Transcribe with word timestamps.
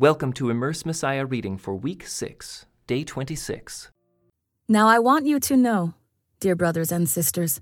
Welcome 0.00 0.32
to 0.32 0.48
Immerse 0.48 0.86
Messiah 0.86 1.26
reading 1.26 1.58
for 1.58 1.74
week 1.74 2.06
6, 2.06 2.64
day 2.86 3.04
26. 3.04 3.90
Now 4.66 4.88
I 4.88 4.98
want 4.98 5.26
you 5.26 5.38
to 5.40 5.58
know, 5.58 5.92
dear 6.40 6.56
brothers 6.56 6.90
and 6.90 7.06
sisters, 7.06 7.60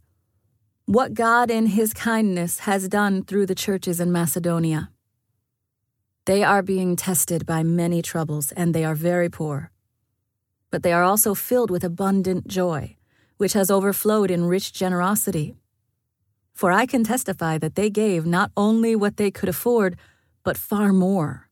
what 0.84 1.14
God 1.14 1.50
in 1.50 1.66
His 1.66 1.92
kindness 1.92 2.60
has 2.60 2.88
done 2.88 3.24
through 3.24 3.46
the 3.46 3.56
churches 3.56 3.98
in 3.98 4.12
Macedonia. 4.12 4.90
They 6.26 6.44
are 6.44 6.62
being 6.62 6.94
tested 6.94 7.44
by 7.44 7.64
many 7.64 8.02
troubles, 8.02 8.52
and 8.52 8.72
they 8.72 8.84
are 8.84 8.94
very 8.94 9.28
poor. 9.28 9.72
But 10.70 10.84
they 10.84 10.92
are 10.92 11.02
also 11.02 11.34
filled 11.34 11.72
with 11.72 11.82
abundant 11.82 12.46
joy, 12.46 12.98
which 13.38 13.54
has 13.54 13.68
overflowed 13.68 14.30
in 14.30 14.44
rich 14.44 14.72
generosity. 14.72 15.56
For 16.54 16.70
I 16.70 16.86
can 16.86 17.02
testify 17.02 17.58
that 17.58 17.74
they 17.74 17.90
gave 17.90 18.24
not 18.24 18.52
only 18.56 18.94
what 18.94 19.16
they 19.16 19.32
could 19.32 19.48
afford, 19.48 19.96
but 20.44 20.56
far 20.56 20.92
more 20.92 21.47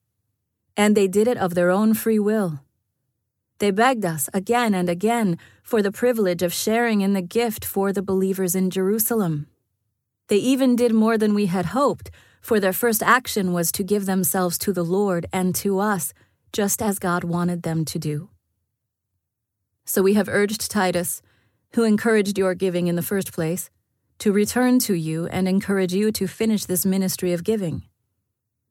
and 0.76 0.96
they 0.96 1.08
did 1.08 1.26
it 1.26 1.38
of 1.38 1.54
their 1.54 1.70
own 1.70 1.94
free 1.94 2.18
will. 2.18 2.60
They 3.58 3.70
begged 3.70 4.04
us 4.04 4.28
again 4.34 4.74
and 4.74 4.88
again 4.88 5.38
for 5.62 5.80
the 5.80 5.92
privilege 5.92 6.42
of 6.42 6.52
sharing 6.52 7.00
in 7.00 7.14
the 7.14 7.22
gift 7.22 7.64
for 7.64 7.92
the 7.92 8.02
believers 8.02 8.54
in 8.54 8.70
Jerusalem. 8.70 9.46
They 10.28 10.36
even 10.36 10.76
did 10.76 10.92
more 10.92 11.16
than 11.16 11.34
we 11.34 11.46
had 11.46 11.66
hoped, 11.66 12.10
for 12.40 12.60
their 12.60 12.72
first 12.72 13.02
action 13.02 13.52
was 13.52 13.72
to 13.72 13.82
give 13.82 14.06
themselves 14.06 14.58
to 14.58 14.72
the 14.72 14.84
Lord 14.84 15.26
and 15.32 15.54
to 15.56 15.78
us, 15.78 16.12
just 16.52 16.82
as 16.82 16.98
God 16.98 17.24
wanted 17.24 17.62
them 17.62 17.84
to 17.86 17.98
do. 17.98 18.28
So 19.84 20.02
we 20.02 20.14
have 20.14 20.28
urged 20.28 20.70
Titus, 20.70 21.22
who 21.74 21.84
encouraged 21.84 22.38
your 22.38 22.54
giving 22.54 22.88
in 22.88 22.96
the 22.96 23.02
first 23.02 23.32
place, 23.32 23.70
to 24.18 24.32
return 24.32 24.78
to 24.80 24.94
you 24.94 25.26
and 25.26 25.48
encourage 25.48 25.94
you 25.94 26.10
to 26.12 26.26
finish 26.26 26.64
this 26.64 26.84
ministry 26.84 27.32
of 27.32 27.44
giving 27.44 27.84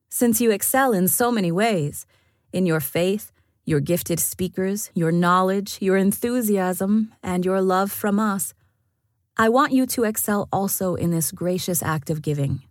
since 0.10 0.40
you 0.42 0.52
excel 0.52 0.94
in 0.94 1.08
so 1.08 1.32
many 1.32 1.52
ways 1.52 2.06
in 2.54 2.66
your 2.66 2.80
faith, 2.80 3.32
your 3.66 3.80
gifted 3.80 4.20
speakers, 4.20 4.92
your 4.94 5.12
knowledge, 5.12 5.78
your 5.82 5.98
enthusiasm, 5.98 7.14
and 7.24 7.44
your 7.44 7.62
love 7.62 7.92
from 7.92 8.20
us. 8.20 8.54
I 9.38 9.50
want 9.50 9.74
you 9.74 9.86
to 9.88 10.04
excel 10.04 10.48
also 10.54 10.96
in 10.96 11.12
this 11.12 11.32
gracious 11.32 11.84
act 11.84 12.10
of 12.10 12.22
giving. 12.22 12.62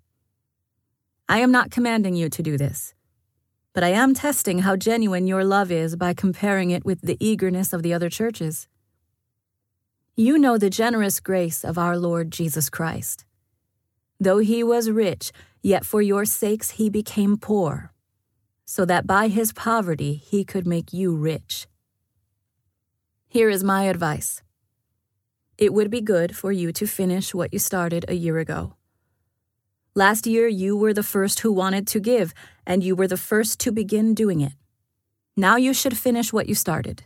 I 1.29 1.41
am 1.41 1.51
not 1.51 1.71
commanding 1.71 2.15
you 2.17 2.29
to 2.31 2.43
do 2.43 2.57
this, 2.57 2.95
but 3.73 3.83
I 3.83 3.89
am 3.89 4.15
testing 4.15 4.61
how 4.61 4.77
genuine 4.77 5.27
your 5.27 5.45
love 5.45 5.71
is 5.71 5.97
by 5.97 6.15
comparing 6.15 6.71
it 6.71 6.85
with 6.85 7.01
the 7.01 7.17
eagerness 7.21 7.73
of 7.73 7.83
the 7.83 7.93
other 7.93 8.09
churches. 8.09 8.69
You 10.17 10.39
know 10.39 10.57
the 10.57 10.71
generous 10.71 11.19
grace 11.19 11.65
of 11.65 11.77
our 11.77 11.99
Lord 11.99 12.31
Jesus 12.31 12.71
Christ. 12.71 13.25
Though 14.21 14.39
he 14.39 14.63
was 14.63 14.89
rich, 14.89 15.33
Yet 15.65 15.87
for 15.87 16.03
your 16.03 16.27
sakes 16.27 16.73
he 16.73 16.91
became 16.91 17.39
poor, 17.39 17.91
so 18.67 18.85
that 18.85 19.07
by 19.07 19.29
his 19.29 19.55
poverty 19.55 20.13
he 20.13 20.45
could 20.45 20.67
make 20.67 20.93
you 20.93 21.17
rich. 21.17 21.67
Here 23.29 23.49
is 23.49 23.65
my 23.65 23.85
advice 23.85 24.43
it 25.57 25.73
would 25.73 25.91
be 25.91 26.01
good 26.01 26.37
for 26.37 26.53
you 26.53 26.71
to 26.73 26.87
finish 26.87 27.33
what 27.33 27.53
you 27.53 27.59
started 27.59 28.05
a 28.09 28.15
year 28.15 28.39
ago. 28.39 28.75
Last 29.95 30.27
year, 30.27 30.49
you 30.49 30.77
were 30.77 30.93
the 30.93 31.05
first 31.05 31.41
who 31.41 31.53
wanted 31.53 31.87
to 31.87 32.01
give, 32.01 32.35
and 32.67 32.83
you 32.83 32.95
were 32.95 33.07
the 33.07 33.17
first 33.17 33.61
to 33.61 33.73
begin 33.73 34.13
doing 34.13 34.41
it. 34.41 34.53
Now 35.37 35.57
you 35.57 35.73
should 35.73 35.97
finish 35.97 36.33
what 36.33 36.49
you 36.49 36.55
started. 36.55 37.05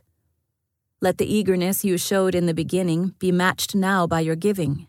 Let 1.01 1.19
the 1.19 1.33
eagerness 1.33 1.85
you 1.85 1.99
showed 1.99 2.35
in 2.35 2.47
the 2.47 2.55
beginning 2.55 3.15
be 3.19 3.31
matched 3.31 3.75
now 3.77 4.07
by 4.07 4.21
your 4.21 4.35
giving. 4.35 4.89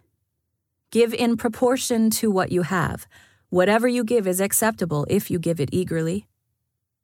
Give 0.89 1.13
in 1.13 1.37
proportion 1.37 2.09
to 2.11 2.31
what 2.31 2.51
you 2.51 2.63
have 2.63 3.05
Whatever 3.49 3.87
you 3.87 4.03
give 4.03 4.27
is 4.27 4.39
acceptable 4.39 5.07
if 5.09 5.31
you 5.31 5.39
give 5.39 5.59
it 5.59 5.69
eagerly. 5.71 6.27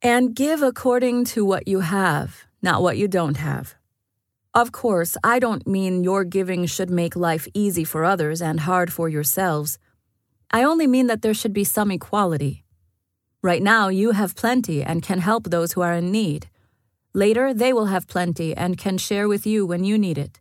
And 0.00 0.32
give 0.32 0.62
according 0.62 1.24
to 1.26 1.44
what 1.44 1.66
you 1.66 1.80
have, 1.80 2.46
not 2.62 2.82
what 2.82 2.96
you 2.96 3.08
don't 3.08 3.36
have. 3.38 3.74
Of 4.54 4.70
course, 4.70 5.16
I 5.24 5.40
don't 5.40 5.66
mean 5.66 6.04
your 6.04 6.22
giving 6.22 6.66
should 6.66 6.88
make 6.88 7.16
life 7.16 7.48
easy 7.52 7.82
for 7.82 8.04
others 8.04 8.40
and 8.40 8.60
hard 8.60 8.92
for 8.92 9.08
yourselves. 9.08 9.80
I 10.50 10.62
only 10.62 10.86
mean 10.86 11.08
that 11.08 11.22
there 11.22 11.34
should 11.34 11.52
be 11.52 11.64
some 11.64 11.90
equality. 11.90 12.64
Right 13.42 13.62
now, 13.62 13.88
you 13.88 14.12
have 14.12 14.36
plenty 14.36 14.84
and 14.84 15.02
can 15.02 15.18
help 15.18 15.50
those 15.50 15.72
who 15.72 15.80
are 15.80 15.94
in 15.94 16.12
need. 16.12 16.48
Later, 17.12 17.52
they 17.52 17.72
will 17.72 17.86
have 17.86 18.06
plenty 18.06 18.56
and 18.56 18.78
can 18.78 18.98
share 18.98 19.26
with 19.26 19.46
you 19.46 19.66
when 19.66 19.82
you 19.82 19.98
need 19.98 20.16
it. 20.16 20.40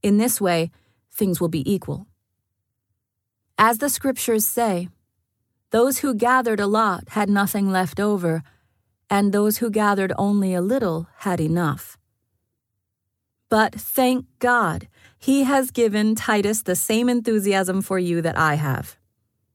In 0.00 0.18
this 0.18 0.40
way, 0.40 0.70
things 1.10 1.40
will 1.40 1.48
be 1.48 1.68
equal. 1.70 2.06
As 3.58 3.78
the 3.78 3.90
scriptures 3.90 4.46
say, 4.46 4.88
those 5.74 5.98
who 5.98 6.14
gathered 6.14 6.60
a 6.60 6.68
lot 6.68 7.02
had 7.08 7.28
nothing 7.28 7.68
left 7.68 7.98
over, 7.98 8.44
and 9.10 9.32
those 9.32 9.56
who 9.56 9.68
gathered 9.68 10.12
only 10.16 10.54
a 10.54 10.60
little 10.60 11.08
had 11.26 11.40
enough. 11.40 11.98
But 13.48 13.74
thank 13.74 14.26
God, 14.38 14.86
he 15.18 15.42
has 15.42 15.72
given 15.72 16.14
Titus 16.14 16.62
the 16.62 16.76
same 16.76 17.08
enthusiasm 17.08 17.82
for 17.82 17.98
you 17.98 18.22
that 18.22 18.38
I 18.38 18.54
have. 18.54 18.96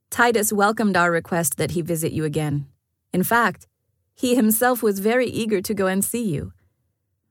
Titus 0.10 0.52
welcomed 0.52 0.98
our 0.98 1.10
request 1.10 1.56
that 1.56 1.72
he 1.72 1.82
visit 1.82 2.12
you 2.12 2.26
again. 2.26 2.68
In 3.14 3.24
fact, 3.24 3.66
he 4.14 4.36
himself 4.36 4.84
was 4.84 5.00
very 5.00 5.28
eager 5.28 5.62
to 5.62 5.74
go 5.74 5.88
and 5.88 6.04
see 6.04 6.26
you. 6.26 6.52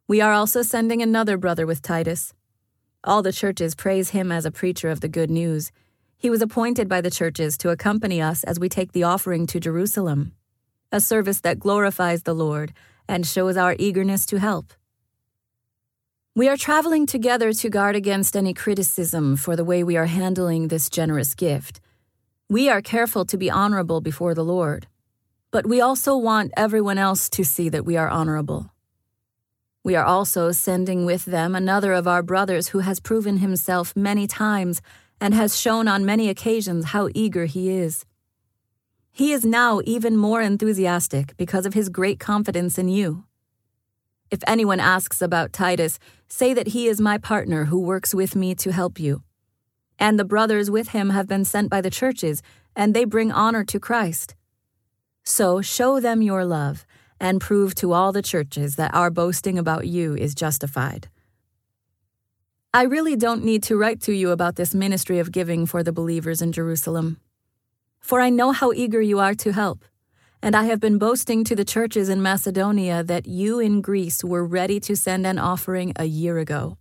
We 0.06 0.22
are 0.22 0.32
also 0.32 0.62
sending 0.62 1.03
another 1.03 1.37
brother 1.37 1.66
with 1.66 1.82
Titus. 1.82 2.32
All 3.04 3.21
the 3.21 3.34
churches 3.34 3.75
praise 3.75 4.10
him 4.16 4.32
as 4.32 4.47
a 4.47 4.50
preacher 4.50 4.88
of 4.88 5.03
the 5.03 5.10
good 5.10 5.31
news 5.31 5.72
he 6.19 6.29
was 6.29 6.43
appointed 6.43 6.89
by 6.89 7.01
the 7.01 7.11
churches 7.11 7.56
to 7.59 7.71
accompany 7.71 8.21
us 8.21 8.43
as 8.43 8.59
we 8.59 8.69
take 8.69 8.91
the 8.93 9.05
offering 9.05 9.47
to 9.47 9.61
Jerusalem, 9.61 10.33
a 10.91 11.01
service 11.01 11.41
that 11.41 11.61
glorifies 11.61 12.25
the 12.25 12.34
Lord 12.34 12.73
and 13.09 13.25
shows 13.25 13.56
our 13.56 13.77
eagerness 13.79 14.27
to 14.27 14.39
help. 14.39 14.73
We 16.34 16.49
are 16.49 16.57
traveling 16.57 17.07
together 17.07 17.53
to 17.53 17.71
guard 17.71 17.95
against 17.97 18.37
any 18.37 18.53
criticism 18.53 19.37
for 19.37 19.55
the 19.55 19.65
way 19.65 19.84
we 19.84 19.97
are 19.97 20.07
handling 20.07 20.69
this 20.69 20.91
generous 20.91 21.34
gift. 21.34 21.81
We 22.49 22.69
are 22.69 22.83
careful 22.83 23.25
to 23.27 23.39
be 23.39 23.51
honorable 23.51 24.01
before 24.01 24.34
the 24.34 24.45
Lord, 24.45 24.89
but 25.51 25.67
we 25.67 25.81
also 25.81 26.17
want 26.17 26.53
everyone 26.57 26.99
else 26.99 27.28
to 27.31 27.45
see 27.45 27.69
that 27.69 27.84
we 27.84 27.97
are 27.97 28.09
honorable. 28.09 28.73
We 29.84 29.95
are 29.95 30.05
also 30.05 30.51
sending 30.51 31.07
with 31.07 31.25
them 31.25 31.55
another 31.55 31.93
of 31.93 32.09
our 32.09 32.23
brothers 32.23 32.69
who 32.69 32.81
has 32.81 33.01
proven 33.01 33.39
himself 33.39 33.97
many 33.97 34.27
times 34.27 34.83
and 35.21 35.34
has 35.34 35.59
shown 35.59 35.89
on 35.89 36.06
many 36.06 36.29
occasions 36.29 36.87
how 36.87 37.09
eager 37.15 37.47
he 37.47 37.71
is. 37.71 38.05
He 39.11 39.33
is 39.33 39.45
now 39.45 39.81
even 39.84 40.17
more 40.17 40.41
enthusiastic 40.41 41.37
because 41.37 41.67
of 41.67 41.75
his 41.75 41.89
great 41.89 42.21
confidence 42.21 42.79
in 42.79 42.89
you. 42.89 43.25
If 44.31 44.41
anyone 44.47 44.78
asks 44.78 45.23
about 45.23 45.53
Titus, 45.53 45.99
say 46.28 46.55
that 46.55 46.69
he 46.69 46.87
is 46.87 47.01
my 47.01 47.19
partner 47.19 47.65
who 47.65 47.81
works 47.81 48.15
with 48.15 48.37
me 48.37 48.55
to 48.57 48.73
help 48.73 49.01
you. 49.01 49.23
And 49.99 50.19
the 50.19 50.25
brothers 50.25 50.71
with 50.71 50.89
him 50.91 51.11
have 51.11 51.27
been 51.27 51.45
sent 51.45 51.71
by 51.71 51.81
the 51.81 51.91
churches, 51.91 52.43
and 52.77 52.95
they 52.95 53.05
bring 53.05 53.33
honor 53.33 53.65
to 53.65 53.81
Christ. 53.81 54.37
So 55.25 55.61
show 55.61 55.99
them 55.99 56.23
your 56.23 56.45
love, 56.45 56.87
and 57.19 57.41
prove 57.41 57.75
to 57.77 57.93
all 57.93 58.12
the 58.12 58.23
churches 58.23 58.77
that 58.77 58.95
our 58.95 59.11
boasting 59.11 59.59
about 59.59 59.87
you 59.87 60.15
is 60.15 60.34
justified. 60.34 61.09
I 62.75 62.83
really 62.83 63.17
don't 63.17 63.45
need 63.45 63.62
to 63.65 63.79
write 63.79 64.03
to 64.03 64.12
you 64.12 64.31
about 64.31 64.56
this 64.56 64.75
ministry 64.75 65.19
of 65.19 65.33
giving 65.33 65.65
for 65.65 65.83
the 65.83 65.91
believers 65.91 66.43
in 66.43 66.53
Jerusalem. 66.53 67.19
For 67.99 68.21
I 68.21 68.29
know 68.29 68.53
how 68.53 68.73
eager 68.73 69.01
you 69.01 69.19
are 69.19 69.34
to 69.37 69.55
help, 69.55 69.87
and 70.43 70.55
I 70.55 70.65
have 70.65 70.78
been 70.78 70.99
boasting 70.99 71.45
to 71.45 71.57
the 71.57 71.65
churches 71.65 72.11
in 72.11 72.21
Macedonia 72.21 73.03
that 73.03 73.27
you 73.27 73.59
in 73.59 73.81
Greece 73.81 74.23
were 74.23 74.45
ready 74.45 74.81
to 74.81 74.95
send 74.95 75.27
an 75.27 75.39
offering 75.39 75.95
a 75.97 76.05
year 76.05 76.37
ago. 76.37 76.77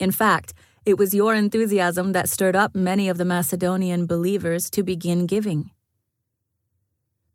In 0.00 0.10
fact, 0.10 0.54
it 0.84 0.98
was 0.98 1.14
your 1.14 1.36
enthusiasm 1.36 2.10
that 2.12 2.28
stirred 2.28 2.56
up 2.56 2.74
many 2.74 3.08
of 3.08 3.16
the 3.16 3.24
Macedonian 3.24 4.06
believers 4.06 4.68
to 4.70 4.82
begin 4.82 5.24
giving. 5.26 5.70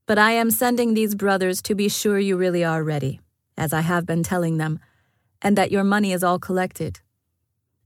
But 0.08 0.20
I 0.20 0.32
am 0.32 0.52
sending 0.52 0.94
these 0.94 1.16
brothers 1.16 1.62
to 1.62 1.74
be 1.74 1.88
sure 1.88 2.20
you 2.20 2.36
really 2.36 2.66
are 2.66 2.84
ready, 2.84 3.22
as 3.58 3.72
I 3.72 3.80
have 3.80 4.06
been 4.06 4.24
telling 4.24 4.58
them, 4.58 4.80
and 5.42 5.58
that 5.58 5.72
your 5.72 5.86
money 5.86 6.12
is 6.12 6.22
all 6.22 6.38
collected. 6.38 7.00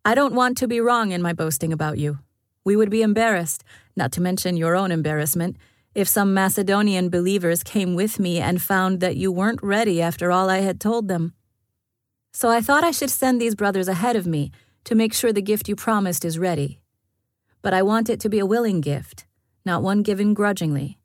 I 0.08 0.16
don't 0.16 0.36
want 0.36 0.58
to 0.60 0.70
be 0.70 0.80
wrong 0.80 1.12
in 1.12 1.22
my 1.22 1.34
boasting 1.34 1.74
about 1.74 1.98
you. 1.98 2.20
We 2.64 2.78
would 2.78 2.90
be 2.90 3.02
embarrassed, 3.02 3.66
not 3.98 4.14
to 4.14 4.22
mention 4.22 4.56
your 4.56 4.74
own 4.74 4.90
embarrassment, 4.90 5.58
if 5.94 6.08
some 6.08 6.34
Macedonian 6.34 7.10
believers 7.10 7.62
came 7.62 7.94
with 7.94 8.18
me 8.18 8.40
and 8.40 8.62
found 8.62 9.02
that 9.02 9.18
you 9.18 9.34
weren't 9.34 9.62
ready 9.62 10.02
after 10.02 10.32
all 10.32 10.50
I 10.50 10.60
had 10.60 10.80
told 10.80 11.10
them. 11.10 11.34
So 12.32 12.50
I 12.50 12.62
thought 12.62 12.86
I 12.86 12.92
should 12.92 13.10
send 13.10 13.42
these 13.42 13.54
brothers 13.54 13.90
ahead 13.90 14.16
of 14.16 14.26
me 14.26 14.54
to 14.86 14.96
make 14.96 15.14
sure 15.14 15.34
the 15.34 15.42
gift 15.42 15.68
you 15.68 15.76
promised 15.76 16.24
is 16.24 16.40
ready. 16.40 16.80
But 17.62 17.74
I 17.74 17.82
want 17.82 18.10
it 18.10 18.22
to 18.22 18.30
be 18.30 18.40
a 18.40 18.46
willing 18.46 18.80
gift, 18.80 19.26
not 19.66 19.84
one 19.84 20.04
given 20.04 20.34
grudgingly. 20.34 21.00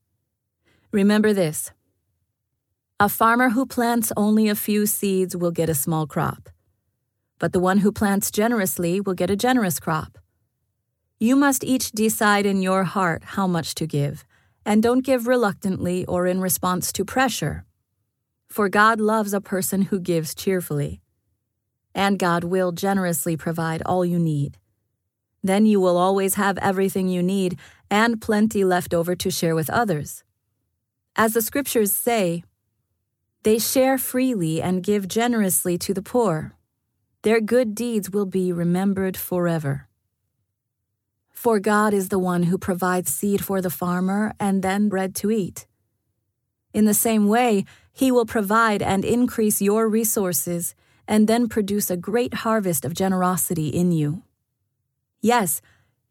Remember 0.92 1.32
this 1.32 1.72
a 3.00 3.08
farmer 3.08 3.48
who 3.48 3.66
plants 3.66 4.12
only 4.16 4.48
a 4.48 4.54
few 4.54 4.86
seeds 4.86 5.36
will 5.36 5.50
get 5.50 5.68
a 5.68 5.74
small 5.74 6.06
crop 6.06 6.51
but 7.42 7.52
the 7.52 7.58
one 7.58 7.78
who 7.78 7.90
plants 7.90 8.30
generously 8.30 9.00
will 9.00 9.14
get 9.14 9.28
a 9.28 9.34
generous 9.34 9.80
crop. 9.80 10.16
You 11.18 11.34
must 11.34 11.64
each 11.64 11.90
decide 11.90 12.46
in 12.46 12.62
your 12.62 12.84
heart 12.84 13.24
how 13.34 13.48
much 13.48 13.74
to 13.74 13.86
give, 13.86 14.24
and 14.64 14.80
don't 14.80 15.04
give 15.04 15.26
reluctantly 15.26 16.06
or 16.06 16.28
in 16.28 16.40
response 16.40 16.92
to 16.92 17.04
pressure. 17.04 17.64
for 18.52 18.68
God 18.68 19.00
loves 19.00 19.32
a 19.32 19.40
person 19.40 19.82
who 19.82 19.98
gives 19.98 20.34
cheerfully. 20.34 21.00
And 21.94 22.18
God 22.18 22.44
will 22.44 22.70
generously 22.70 23.34
provide 23.36 23.82
all 23.86 24.04
you 24.04 24.18
need. 24.18 24.58
Then 25.42 25.64
you 25.64 25.80
will 25.80 25.96
always 25.96 26.34
have 26.34 26.58
everything 26.58 27.08
you 27.08 27.22
need 27.22 27.58
and 27.90 28.20
plenty 28.20 28.62
left 28.62 28.92
over 28.92 29.16
to 29.16 29.30
share 29.30 29.54
with 29.54 29.70
others. 29.70 30.22
As 31.16 31.32
the 31.32 31.42
scriptures 31.42 31.92
say, 31.92 32.44
they 33.42 33.58
share 33.58 33.96
freely 33.98 34.60
and 34.60 34.82
give 34.82 35.08
generously 35.08 35.78
to 35.78 35.94
the 35.94 36.02
poor. 36.02 36.54
Their 37.22 37.40
good 37.40 37.74
deeds 37.74 38.10
will 38.10 38.26
be 38.26 38.52
remembered 38.52 39.16
forever. 39.16 39.88
For 41.30 41.60
God 41.60 41.94
is 41.94 42.08
the 42.08 42.18
one 42.18 42.44
who 42.44 42.58
provides 42.58 43.12
seed 43.12 43.44
for 43.44 43.60
the 43.60 43.70
farmer 43.70 44.34
and 44.40 44.62
then 44.62 44.88
bread 44.88 45.14
to 45.16 45.30
eat. 45.30 45.66
In 46.72 46.84
the 46.84 46.94
same 46.94 47.28
way, 47.28 47.64
He 47.92 48.10
will 48.10 48.26
provide 48.26 48.82
and 48.82 49.04
increase 49.04 49.62
your 49.62 49.88
resources 49.88 50.74
and 51.06 51.28
then 51.28 51.48
produce 51.48 51.90
a 51.90 51.96
great 51.96 52.34
harvest 52.34 52.84
of 52.84 52.94
generosity 52.94 53.68
in 53.68 53.92
you. 53.92 54.22
Yes, 55.20 55.60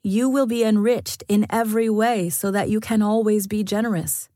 you 0.03 0.29
will 0.29 0.47
be 0.47 0.63
enriched 0.63 1.23
in 1.27 1.45
every 1.49 1.89
way 1.89 2.29
so 2.29 2.51
that 2.51 2.69
you 2.69 2.79
can 2.79 3.01
always 3.01 3.47
be 3.47 3.63
generous. 3.63 4.29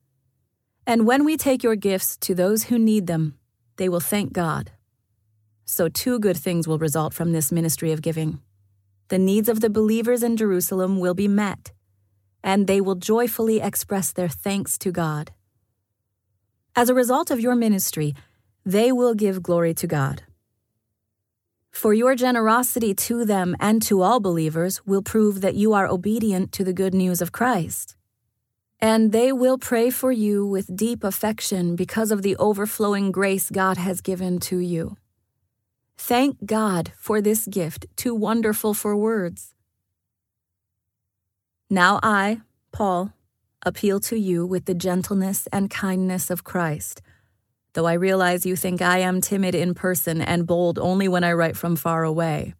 And 0.85 1.07
when 1.07 1.23
we 1.23 1.37
take 1.37 1.63
your 1.63 1.75
gifts 1.75 2.17
to 2.17 2.35
those 2.35 2.65
who 2.65 2.77
need 2.77 3.07
them, 3.07 3.37
they 3.77 3.89
will 3.89 3.99
thank 4.01 4.33
God. 4.33 4.71
So, 5.65 5.89
two 5.89 6.19
good 6.19 6.37
things 6.37 6.67
will 6.67 6.77
result 6.77 7.13
from 7.13 7.31
this 7.31 7.51
ministry 7.51 7.91
of 7.91 8.01
giving. 8.01 8.39
The 9.09 9.19
needs 9.19 9.49
of 9.49 9.59
the 9.59 9.69
believers 9.69 10.23
in 10.23 10.37
Jerusalem 10.37 10.99
will 10.99 11.13
be 11.13 11.27
met, 11.27 11.71
and 12.43 12.67
they 12.67 12.79
will 12.79 12.95
joyfully 12.95 13.59
express 13.59 14.11
their 14.11 14.29
thanks 14.29 14.77
to 14.79 14.91
God. 14.91 15.31
As 16.75 16.89
a 16.89 16.93
result 16.93 17.31
of 17.31 17.39
your 17.39 17.55
ministry, 17.55 18.15
they 18.65 18.91
will 18.91 19.13
give 19.13 19.43
glory 19.43 19.73
to 19.75 19.87
God. 19.87 20.23
For 21.71 21.93
your 21.93 22.15
generosity 22.15 22.93
to 22.93 23.25
them 23.25 23.55
and 23.59 23.81
to 23.83 24.01
all 24.01 24.19
believers 24.19 24.85
will 24.85 25.01
prove 25.01 25.41
that 25.41 25.55
you 25.55 25.73
are 25.73 25.87
obedient 25.87 26.51
to 26.53 26.63
the 26.63 26.73
good 26.73 26.93
news 26.93 27.21
of 27.21 27.31
Christ 27.31 27.95
and 28.79 29.11
they 29.11 29.31
will 29.31 29.57
pray 29.57 29.89
for 29.89 30.11
you 30.11 30.45
with 30.45 30.75
deep 30.75 31.03
affection 31.03 31.75
because 31.75 32.11
of 32.11 32.21
the 32.21 32.35
overflowing 32.37 33.11
grace 33.11 33.49
God 33.49 33.77
has 33.77 34.01
given 34.01 34.39
to 34.41 34.59
you. 34.59 34.97
Thank 35.97 36.45
God 36.45 36.91
for 36.97 37.21
this 37.21 37.47
gift, 37.47 37.85
too 37.95 38.13
wonderful 38.13 38.73
for 38.73 38.95
words. 38.95 39.53
Now 41.69 41.99
I, 42.03 42.41
Paul, 42.71 43.13
appeal 43.65 43.99
to 44.01 44.15
you 44.15 44.45
with 44.45 44.65
the 44.65 44.75
gentleness 44.75 45.47
and 45.51 45.69
kindness 45.69 46.29
of 46.29 46.43
Christ, 46.43 47.01
though 47.73 47.87
I 47.87 47.93
realize 47.93 48.45
you 48.45 48.55
think 48.55 48.81
I 48.81 48.99
am 48.99 49.21
timid 49.21 49.55
in 49.55 49.73
person 49.73 50.21
and 50.21 50.45
bold 50.45 50.77
only 50.77 51.07
when 51.07 51.23
I 51.23 51.33
write 51.33 51.57
from 51.57 51.75
far 51.75 52.03
away. 52.03 52.53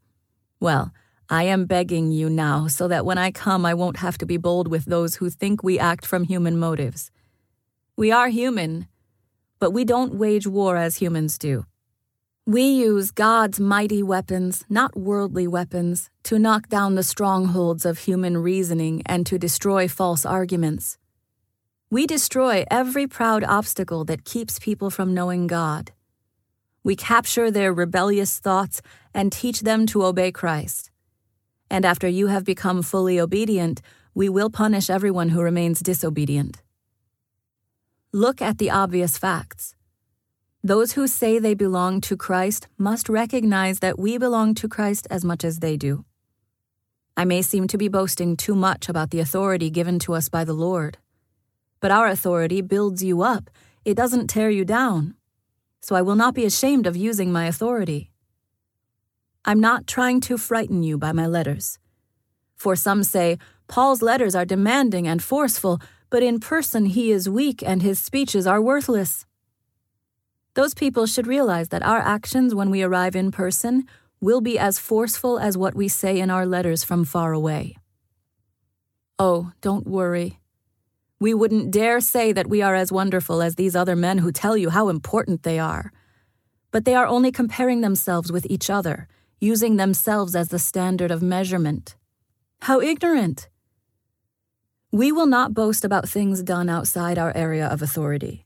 Well, 0.60 0.92
I 1.30 1.44
am 1.44 1.66
begging 1.66 2.12
you 2.12 2.30
now 2.30 2.68
so 2.68 2.88
that 2.88 3.06
when 3.06 3.18
I 3.18 3.32
come, 3.32 3.66
I 3.66 3.74
won't 3.74 3.98
have 3.98 4.18
to 4.20 4.26
be 4.26 4.38
bold 4.38 4.68
with 4.68 4.86
those 4.86 5.16
who 5.16 5.30
think 5.30 5.64
we 5.64 5.78
act 5.78 6.06
from 6.06 6.24
human 6.24 6.58
motives. 6.58 7.12
We 7.98 8.12
are 8.12 8.30
human, 8.30 8.88
but 9.60 9.72
we 9.72 9.86
don't 9.86 10.16
wage 10.16 10.48
war 10.48 10.78
as 10.78 10.98
humans 10.98 11.38
do. 11.38 11.66
We 12.46 12.64
use 12.64 13.12
God's 13.12 13.60
mighty 13.60 14.04
weapons, 14.04 14.64
not 14.70 14.96
worldly 14.96 15.48
weapons, 15.48 16.10
to 16.24 16.38
knock 16.38 16.70
down 16.70 16.96
the 16.96 17.04
strongholds 17.04 17.86
of 17.86 18.00
human 18.00 18.38
reasoning 18.38 19.02
and 19.06 19.26
to 19.26 19.40
destroy 19.40 19.88
false 19.88 20.26
arguments. 20.26 20.98
We 21.90 22.06
destroy 22.06 22.66
every 22.70 23.08
proud 23.08 23.44
obstacle 23.44 24.06
that 24.06 24.26
keeps 24.26 24.60
people 24.60 24.90
from 24.90 25.14
knowing 25.14 25.48
God. 25.48 25.92
We 26.84 26.96
capture 26.96 27.50
their 27.50 27.74
rebellious 27.74 28.40
thoughts 28.40 28.82
and 29.14 29.32
teach 29.32 29.62
them 29.62 29.88
to 29.88 30.06
obey 30.06 30.32
Christ 30.32 30.92
and 31.70 31.86
after 31.86 32.08
you 32.08 32.28
have 32.28 32.44
become 32.44 32.82
fully 32.82 33.20
obedient, 33.20 33.82
we 34.14 34.30
will 34.30 34.50
punish 34.50 34.90
everyone 34.90 35.30
who 35.30 35.42
remains 35.42 35.82
disobedient. 35.82 36.62
Look 38.14 38.42
at 38.42 38.60
the 38.60 38.70
obvious 38.70 39.18
facts. 39.18 39.75
Those 40.66 40.94
who 40.94 41.06
say 41.06 41.38
they 41.38 41.54
belong 41.54 42.02
to 42.02 42.18
Christ 42.18 42.70
must 42.76 43.08
recognize 43.08 43.78
that 43.82 44.00
we 44.00 44.18
belong 44.18 44.56
to 44.56 44.68
Christ 44.68 45.06
as 45.12 45.24
much 45.24 45.44
as 45.44 45.60
they 45.60 45.78
do. 45.78 46.06
I 47.16 47.24
may 47.24 47.44
seem 47.44 47.68
to 47.68 47.78
be 47.78 47.88
boasting 47.88 48.36
too 48.36 48.56
much 48.56 48.90
about 48.90 49.12
the 49.12 49.20
authority 49.20 49.70
given 49.70 50.00
to 50.00 50.16
us 50.16 50.28
by 50.28 50.44
the 50.44 50.56
Lord, 50.56 50.98
but 51.82 51.92
our 51.92 52.08
authority 52.08 52.62
builds 52.62 53.04
you 53.04 53.22
up, 53.22 53.52
it 53.86 53.94
doesn't 53.94 54.26
tear 54.26 54.50
you 54.50 54.66
down. 54.66 55.14
So 55.82 55.96
I 55.96 56.02
will 56.02 56.16
not 56.16 56.34
be 56.34 56.46
ashamed 56.46 56.88
of 56.88 56.98
using 56.98 57.32
my 57.32 57.46
authority. 57.46 58.10
I'm 59.46 59.60
not 59.60 59.86
trying 59.86 60.20
to 60.22 60.36
frighten 60.36 60.82
you 60.82 60.98
by 60.98 61.12
my 61.12 61.28
letters. 61.28 61.78
For 62.56 62.76
some 62.76 63.04
say, 63.04 63.38
Paul's 63.68 64.02
letters 64.02 64.34
are 64.34 64.46
demanding 64.46 65.08
and 65.08 65.22
forceful, 65.22 65.80
but 66.10 66.24
in 66.24 66.40
person 66.40 66.88
he 66.88 67.12
is 67.12 67.30
weak 67.30 67.62
and 67.62 67.84
his 67.84 68.00
speeches 68.00 68.48
are 68.48 68.60
worthless. 68.60 69.28
Those 70.56 70.74
people 70.74 71.06
should 71.06 71.28
realize 71.28 71.70
that 71.70 71.84
our 71.84 72.00
actions 72.00 72.56
when 72.56 72.70
we 72.70 72.82
arrive 72.82 73.16
in 73.16 73.32
person 73.32 73.88
will 74.20 74.42
be 74.42 74.58
as 74.58 74.80
forceful 74.80 75.38
as 75.38 75.58
what 75.58 75.76
we 75.76 75.88
say 75.88 76.20
in 76.20 76.32
our 76.32 76.46
letters 76.46 76.84
from 76.84 77.06
far 77.06 77.34
away. 77.34 77.76
Oh, 79.20 79.52
don't 79.62 79.86
worry. 79.86 80.40
We 81.20 81.34
wouldn't 81.34 81.72
dare 81.72 82.00
say 82.00 82.32
that 82.32 82.48
we 82.48 82.62
are 82.62 82.76
as 82.76 82.92
wonderful 82.92 83.42
as 83.42 83.56
these 83.56 83.76
other 83.76 83.96
men 83.96 84.20
who 84.20 84.32
tell 84.32 84.58
you 84.58 84.70
how 84.70 84.90
important 84.90 85.44
they 85.44 85.60
are. 85.60 85.92
But 86.72 86.86
they 86.86 86.96
are 86.96 87.06
only 87.06 87.32
comparing 87.32 87.82
themselves 87.82 88.32
with 88.32 88.48
each 88.50 88.70
other 88.70 89.08
using 89.40 89.76
themselves 89.76 90.36
as 90.36 90.48
the 90.48 90.60
standard 90.60 91.12
of 91.12 91.22
measurement. 91.22 91.96
How 92.62 92.80
ignorant! 92.80 93.50
We 94.92 95.12
will 95.12 95.26
not 95.26 95.54
boast 95.54 95.84
about 95.84 96.08
things 96.08 96.42
done 96.42 96.70
outside 96.70 97.18
our 97.18 97.36
area 97.36 97.68
of 97.68 97.82
authority. 97.82 98.45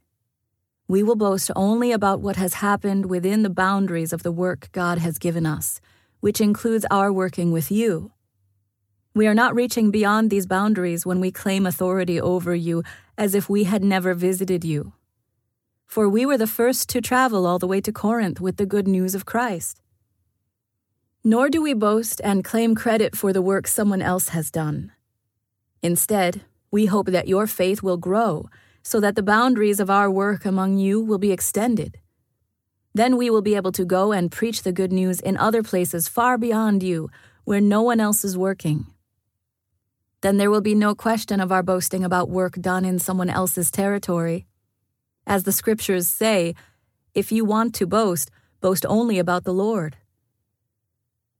We 0.89 1.03
will 1.03 1.15
boast 1.15 1.51
only 1.56 1.91
about 1.91 2.19
what 2.19 2.36
has 2.38 2.56
happened 2.56 3.06
within 3.06 3.44
the 3.44 3.50
boundaries 3.51 4.12
of 4.12 4.24
the 4.24 4.31
work 4.31 4.69
God 4.71 4.97
has 4.97 5.19
given 5.19 5.45
us, 5.45 5.80
which 6.19 6.41
includes 6.41 6.83
our 6.89 7.13
working 7.13 7.51
with 7.51 7.69
you. 7.69 8.12
We 9.13 9.27
are 9.27 9.36
not 9.36 9.53
reaching 9.53 9.91
beyond 9.91 10.31
these 10.31 10.47
boundaries 10.47 11.06
when 11.06 11.19
we 11.19 11.31
claim 11.31 11.68
authority 11.68 12.19
over 12.19 12.56
you 12.56 12.81
as 13.19 13.36
if 13.36 13.47
we 13.47 13.65
had 13.65 13.83
never 13.83 14.15
visited 14.15 14.65
you. 14.65 14.94
For 15.86 16.09
we 16.09 16.25
were 16.25 16.39
the 16.39 16.47
first 16.47 16.89
to 16.89 17.01
travel 17.01 17.45
all 17.45 17.59
the 17.59 17.68
way 17.68 17.81
to 17.81 17.92
Corinth 17.92 18.42
with 18.42 18.57
the 18.57 18.65
good 18.65 18.88
news 18.88 19.13
of 19.13 19.28
Christ. 19.28 19.81
Nor 21.23 21.52
do 21.52 21.61
we 21.61 21.75
boast 21.75 22.19
and 22.23 22.44
claim 22.44 22.73
credit 22.73 23.16
for 23.16 23.31
the 23.31 23.44
work 23.44 23.68
someone 23.68 24.02
else 24.02 24.30
has 24.30 24.49
done. 24.49 24.92
Instead, 25.83 26.42
we 26.71 26.87
hope 26.87 27.11
that 27.11 27.28
your 27.28 27.45
faith 27.45 27.83
will 27.83 27.97
grow 27.97 28.49
so 28.81 29.00
that 29.00 29.16
the 29.16 29.24
boundaries 29.24 29.80
of 29.80 29.90
our 29.90 30.09
work 30.09 30.45
among 30.45 30.78
you 30.78 31.02
will 31.02 31.18
be 31.18 31.31
extended. 31.31 32.00
Then 32.94 33.18
we 33.18 33.30
will 33.30 33.42
be 33.42 33.56
able 33.56 33.71
to 33.74 33.86
go 33.86 34.12
and 34.12 34.31
preach 34.31 34.64
the 34.64 34.71
good 34.71 34.92
news 34.92 35.19
in 35.19 35.38
other 35.38 35.64
places 35.64 36.07
far 36.07 36.38
beyond 36.38 36.83
you 36.83 37.09
where 37.44 37.62
no 37.62 37.81
one 37.81 38.00
else 38.00 38.24
is 38.24 38.38
working. 38.38 38.88
Then 40.21 40.38
there 40.38 40.52
will 40.52 40.62
be 40.62 40.76
no 40.76 40.95
question 40.95 41.40
of 41.40 41.52
our 41.52 41.64
boasting 41.64 42.04
about 42.04 42.30
work 42.30 42.56
done 42.56 42.83
in 42.83 43.00
someone 43.00 43.30
else's 43.30 43.71
territory. 43.71 44.45
As 45.26 45.44
the 45.44 45.52
scriptures 45.52 46.07
say, 46.07 46.56
if 47.14 47.31
you 47.31 47.45
want 47.45 47.74
to 47.76 47.88
boast, 47.88 48.30
boast 48.59 48.86
only 48.88 49.18
about 49.18 49.45
the 49.45 49.54
Lord. 49.54 49.98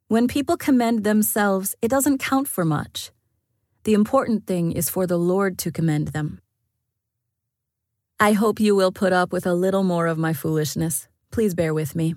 When 0.08 0.28
people 0.28 0.58
commend 0.58 1.04
themselves, 1.04 1.76
it 1.82 1.90
doesn't 1.90 2.20
count 2.20 2.48
for 2.48 2.66
much. 2.66 3.12
The 3.84 3.94
important 3.94 4.48
thing 4.48 4.72
is 4.72 4.90
for 4.90 5.06
the 5.06 5.18
Lord 5.18 5.58
to 5.60 5.72
commend 5.72 6.10
them. 6.10 6.42
I 8.20 8.34
hope 8.34 8.60
you 8.60 8.76
will 8.76 8.92
put 8.92 9.14
up 9.14 9.32
with 9.32 9.46
a 9.46 9.54
little 9.54 9.84
more 9.84 10.08
of 10.08 10.18
my 10.18 10.34
foolishness. 10.34 11.08
Please 11.32 11.54
bear 11.54 11.74
with 11.74 11.96
me. 11.96 12.16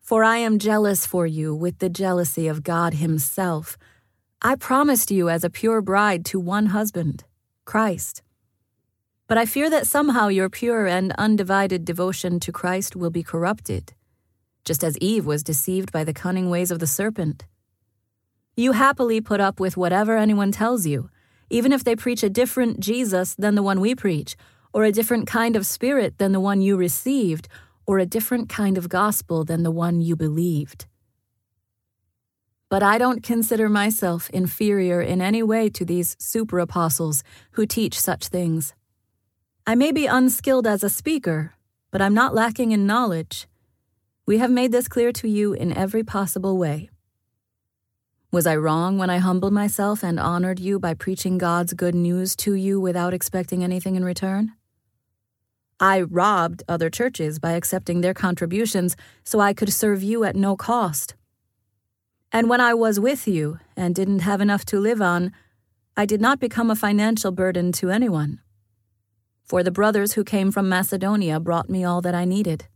For 0.00 0.22
I 0.22 0.36
am 0.38 0.58
jealous 0.58 1.06
for 1.06 1.26
you 1.26 1.54
with 1.54 1.78
the 1.78 1.88
jealousy 1.88 2.46
of 2.46 2.62
God 2.62 2.94
Himself. 2.94 3.76
I 4.42 4.54
promised 4.54 5.10
you 5.10 5.28
as 5.28 5.42
a 5.42 5.50
pure 5.50 5.80
bride 5.80 6.24
to 6.26 6.38
one 6.38 6.66
husband, 6.66 7.24
Christ. 7.64 8.22
But 9.26 9.38
I 9.38 9.46
fear 9.46 9.70
that 9.70 9.86
somehow 9.86 10.28
your 10.28 10.50
pure 10.50 10.86
and 10.86 11.12
undivided 11.18 11.84
devotion 11.84 12.38
to 12.40 12.52
Christ 12.52 12.94
will 12.94 13.10
be 13.10 13.22
corrupted 13.22 13.94
just 14.64 14.82
as 14.82 14.98
Eve 14.98 15.26
was 15.26 15.42
deceived 15.42 15.92
by 15.92 16.04
the 16.04 16.14
cunning 16.14 16.50
ways 16.50 16.70
of 16.70 16.78
the 16.78 16.86
serpent. 16.86 17.44
You 18.56 18.72
happily 18.72 19.20
put 19.20 19.40
up 19.40 19.60
with 19.60 19.76
whatever 19.76 20.16
anyone 20.16 20.52
tells 20.52 20.86
you, 20.86 21.10
even 21.50 21.72
if 21.72 21.84
they 21.84 21.96
preach 21.96 22.22
a 22.22 22.30
different 22.30 22.80
Jesus 22.80 23.34
than 23.34 23.54
the 23.54 23.62
one 23.62 23.80
we 23.80 23.94
preach, 23.94 24.36
or 24.74 24.82
a 24.82 24.92
different 24.92 25.28
kind 25.28 25.54
of 25.54 25.64
spirit 25.64 26.18
than 26.18 26.32
the 26.32 26.40
one 26.40 26.60
you 26.60 26.76
received, 26.76 27.46
or 27.86 27.98
a 27.98 28.04
different 28.04 28.48
kind 28.48 28.76
of 28.76 28.88
gospel 28.88 29.44
than 29.44 29.62
the 29.62 29.70
one 29.70 30.00
you 30.00 30.16
believed. 30.16 30.86
But 32.68 32.82
I 32.82 32.98
don't 32.98 33.22
consider 33.22 33.68
myself 33.68 34.28
inferior 34.30 35.00
in 35.00 35.22
any 35.22 35.44
way 35.44 35.68
to 35.70 35.84
these 35.84 36.16
super 36.18 36.58
apostles 36.58 37.22
who 37.52 37.66
teach 37.66 38.00
such 38.00 38.26
things. 38.26 38.74
I 39.64 39.76
may 39.76 39.92
be 39.92 40.06
unskilled 40.06 40.66
as 40.66 40.82
a 40.82 40.90
speaker, 40.90 41.54
but 41.92 42.02
I'm 42.02 42.14
not 42.14 42.34
lacking 42.34 42.72
in 42.72 42.84
knowledge. 42.84 43.46
We 44.26 44.38
have 44.38 44.50
made 44.50 44.72
this 44.72 44.88
clear 44.88 45.12
to 45.12 45.28
you 45.28 45.52
in 45.52 45.72
every 45.72 46.02
possible 46.02 46.58
way. 46.58 46.90
Was 48.32 48.44
I 48.44 48.56
wrong 48.56 48.98
when 48.98 49.08
I 49.08 49.18
humbled 49.18 49.52
myself 49.52 50.02
and 50.02 50.18
honored 50.18 50.58
you 50.58 50.80
by 50.80 50.94
preaching 50.94 51.38
God's 51.38 51.74
good 51.74 51.94
news 51.94 52.34
to 52.36 52.54
you 52.54 52.80
without 52.80 53.14
expecting 53.14 53.62
anything 53.62 53.94
in 53.94 54.04
return? 54.04 54.54
I 55.80 56.02
robbed 56.02 56.62
other 56.68 56.88
churches 56.90 57.38
by 57.38 57.52
accepting 57.52 58.00
their 58.00 58.14
contributions 58.14 58.96
so 59.24 59.40
I 59.40 59.52
could 59.52 59.72
serve 59.72 60.02
you 60.02 60.24
at 60.24 60.36
no 60.36 60.56
cost. 60.56 61.14
And 62.32 62.48
when 62.48 62.60
I 62.60 62.74
was 62.74 62.98
with 62.98 63.28
you 63.28 63.58
and 63.76 63.94
didn't 63.94 64.20
have 64.20 64.40
enough 64.40 64.64
to 64.66 64.80
live 64.80 65.02
on, 65.02 65.32
I 65.96 66.06
did 66.06 66.20
not 66.20 66.40
become 66.40 66.70
a 66.70 66.76
financial 66.76 67.30
burden 67.30 67.70
to 67.72 67.90
anyone. 67.90 68.40
For 69.44 69.62
the 69.62 69.70
brothers 69.70 70.14
who 70.14 70.24
came 70.24 70.50
from 70.50 70.68
Macedonia 70.68 71.38
brought 71.38 71.70
me 71.70 71.84
all 71.84 72.00
that 72.00 72.14
I 72.14 72.24
needed. 72.24 72.66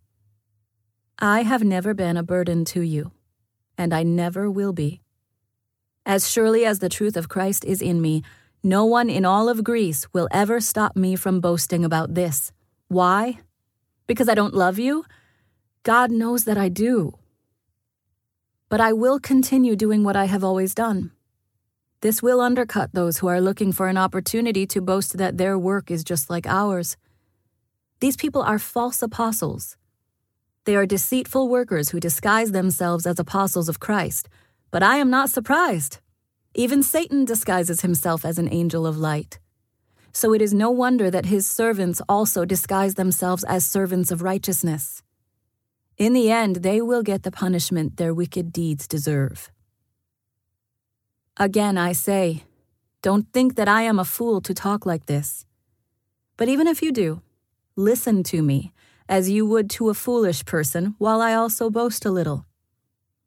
I 1.18 1.42
have 1.42 1.64
never 1.64 1.94
been 1.94 2.16
a 2.16 2.22
burden 2.22 2.64
to 2.66 2.82
you, 2.82 3.12
and 3.76 3.92
I 3.92 4.02
never 4.02 4.50
will 4.50 4.72
be. 4.72 5.00
As 6.06 6.30
surely 6.30 6.64
as 6.64 6.78
the 6.78 6.88
truth 6.88 7.16
of 7.16 7.28
Christ 7.28 7.64
is 7.64 7.82
in 7.82 8.00
me, 8.00 8.22
no 8.62 8.84
one 8.84 9.10
in 9.10 9.24
all 9.24 9.48
of 9.48 9.64
Greece 9.64 10.06
will 10.12 10.28
ever 10.30 10.60
stop 10.60 10.94
me 10.94 11.16
from 11.16 11.40
boasting 11.40 11.84
about 11.84 12.14
this. 12.14 12.52
Why? 12.88 13.40
Because 14.06 14.28
I 14.28 14.34
don't 14.34 14.54
love 14.54 14.78
you? 14.78 15.04
God 15.82 16.10
knows 16.10 16.44
that 16.44 16.56
I 16.56 16.68
do. 16.68 17.18
But 18.70 18.80
I 18.80 18.92
will 18.92 19.20
continue 19.20 19.76
doing 19.76 20.04
what 20.04 20.16
I 20.16 20.24
have 20.24 20.42
always 20.42 20.74
done. 20.74 21.12
This 22.00 22.22
will 22.22 22.40
undercut 22.40 22.90
those 22.92 23.18
who 23.18 23.26
are 23.26 23.40
looking 23.40 23.72
for 23.72 23.88
an 23.88 23.98
opportunity 23.98 24.66
to 24.68 24.80
boast 24.80 25.18
that 25.18 25.36
their 25.36 25.58
work 25.58 25.90
is 25.90 26.04
just 26.04 26.30
like 26.30 26.46
ours. 26.46 26.96
These 28.00 28.16
people 28.16 28.42
are 28.42 28.58
false 28.58 29.02
apostles. 29.02 29.76
They 30.64 30.76
are 30.76 30.86
deceitful 30.86 31.48
workers 31.48 31.90
who 31.90 32.00
disguise 32.00 32.52
themselves 32.52 33.06
as 33.06 33.18
apostles 33.18 33.68
of 33.68 33.80
Christ. 33.80 34.28
But 34.70 34.82
I 34.82 34.98
am 34.98 35.10
not 35.10 35.30
surprised. 35.30 35.98
Even 36.54 36.82
Satan 36.82 37.24
disguises 37.24 37.80
himself 37.80 38.24
as 38.24 38.38
an 38.38 38.52
angel 38.52 38.86
of 38.86 38.96
light. 38.96 39.38
So 40.18 40.32
it 40.32 40.42
is 40.42 40.52
no 40.52 40.72
wonder 40.72 41.12
that 41.12 41.26
his 41.26 41.46
servants 41.46 42.02
also 42.08 42.44
disguise 42.44 42.94
themselves 42.94 43.44
as 43.44 43.64
servants 43.64 44.10
of 44.10 44.20
righteousness. 44.20 45.00
In 45.96 46.12
the 46.12 46.28
end, 46.28 46.56
they 46.56 46.82
will 46.82 47.04
get 47.04 47.22
the 47.22 47.30
punishment 47.30 47.98
their 47.98 48.12
wicked 48.12 48.52
deeds 48.52 48.88
deserve. 48.88 49.52
Again, 51.36 51.78
I 51.78 51.92
say, 51.92 52.42
don't 53.00 53.32
think 53.32 53.54
that 53.54 53.68
I 53.68 53.82
am 53.82 54.00
a 54.00 54.04
fool 54.04 54.40
to 54.40 54.52
talk 54.52 54.84
like 54.84 55.06
this. 55.06 55.46
But 56.36 56.48
even 56.48 56.66
if 56.66 56.82
you 56.82 56.90
do, 56.90 57.22
listen 57.76 58.24
to 58.24 58.42
me, 58.42 58.72
as 59.08 59.30
you 59.30 59.46
would 59.46 59.70
to 59.70 59.88
a 59.88 59.94
foolish 59.94 60.44
person, 60.44 60.96
while 60.98 61.20
I 61.20 61.34
also 61.34 61.70
boast 61.70 62.04
a 62.04 62.10
little. 62.10 62.44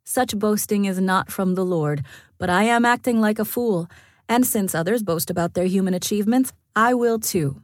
Such 0.03 0.37
boasting 0.37 0.83
is 0.83 0.99
not 0.99 1.31
from 1.31 1.55
the 1.55 1.63
Lord, 1.63 2.03
but 2.37 2.49
I 2.49 2.63
am 2.63 2.83
acting 2.83 3.21
like 3.21 3.39
a 3.39 3.45
fool, 3.45 3.89
and 4.31 4.47
since 4.47 4.73
others 4.73 5.03
boast 5.03 5.29
about 5.29 5.55
their 5.55 5.65
human 5.65 5.93
achievements, 5.93 6.53
I 6.73 6.93
will 6.93 7.19
too. 7.19 7.61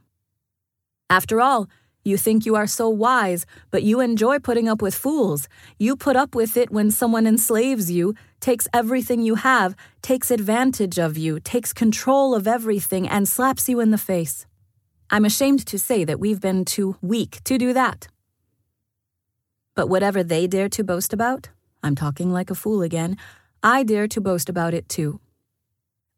After 1.08 1.40
all, 1.40 1.66
you 2.04 2.18
think 2.18 2.44
you 2.44 2.56
are 2.56 2.66
so 2.66 2.90
wise, 2.90 3.46
but 3.70 3.82
you 3.82 4.00
enjoy 4.00 4.38
putting 4.38 4.68
up 4.68 4.82
with 4.82 4.94
fools. 4.94 5.48
You 5.78 5.96
put 5.96 6.14
up 6.14 6.34
with 6.34 6.58
it 6.58 6.70
when 6.70 6.90
someone 6.90 7.26
enslaves 7.26 7.90
you, 7.90 8.14
takes 8.40 8.68
everything 8.74 9.22
you 9.22 9.36
have, 9.36 9.74
takes 10.02 10.30
advantage 10.30 10.98
of 10.98 11.16
you, 11.16 11.40
takes 11.40 11.72
control 11.72 12.34
of 12.34 12.46
everything, 12.46 13.08
and 13.08 13.26
slaps 13.26 13.66
you 13.70 13.80
in 13.80 13.90
the 13.90 14.04
face. 14.12 14.44
I'm 15.08 15.24
ashamed 15.24 15.64
to 15.68 15.78
say 15.78 16.04
that 16.04 16.20
we've 16.20 16.40
been 16.40 16.66
too 16.66 16.96
weak 17.00 17.42
to 17.44 17.56
do 17.56 17.72
that. 17.72 18.08
But 19.74 19.88
whatever 19.88 20.22
they 20.22 20.46
dare 20.46 20.68
to 20.68 20.84
boast 20.84 21.14
about, 21.14 21.48
I'm 21.82 21.94
talking 21.94 22.30
like 22.30 22.50
a 22.50 22.54
fool 22.54 22.82
again, 22.82 23.16
I 23.62 23.84
dare 23.84 24.08
to 24.08 24.20
boast 24.20 24.50
about 24.50 24.74
it 24.74 24.86
too. 24.86 25.18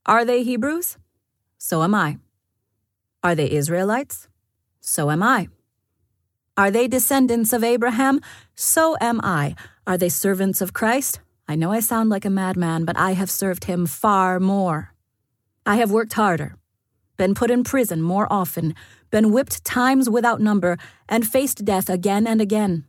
Are 0.06 0.24
they 0.24 0.42
Hebrews? 0.42 0.96
So 1.58 1.82
am 1.82 1.94
I. 1.94 2.16
Are 3.22 3.34
they 3.34 3.50
Israelites? 3.50 4.28
So 4.80 5.10
am 5.10 5.22
I. 5.22 5.48
Are 6.56 6.70
they 6.70 6.88
descendants 6.88 7.52
of 7.52 7.62
Abraham? 7.62 8.20
So 8.54 8.96
am 8.98 9.20
I. 9.22 9.54
Are 9.86 9.98
they 9.98 10.08
servants 10.08 10.62
of 10.62 10.72
Christ? 10.72 11.20
I 11.46 11.54
know 11.54 11.70
I 11.70 11.80
sound 11.80 12.08
like 12.08 12.24
a 12.24 12.30
madman, 12.30 12.86
but 12.86 12.96
I 12.96 13.12
have 13.12 13.30
served 13.30 13.64
him 13.64 13.84
far 13.84 14.40
more. 14.40 14.94
I 15.66 15.76
have 15.76 15.90
worked 15.90 16.14
harder, 16.14 16.56
been 17.18 17.34
put 17.34 17.50
in 17.50 17.62
prison 17.62 18.00
more 18.00 18.26
often, 18.32 18.74
been 19.10 19.32
whipped 19.32 19.64
times 19.64 20.08
without 20.08 20.40
number, 20.40 20.78
and 21.10 21.26
faced 21.26 21.64
death 21.66 21.90
again 21.90 22.26
and 22.26 22.40
again. 22.40 22.86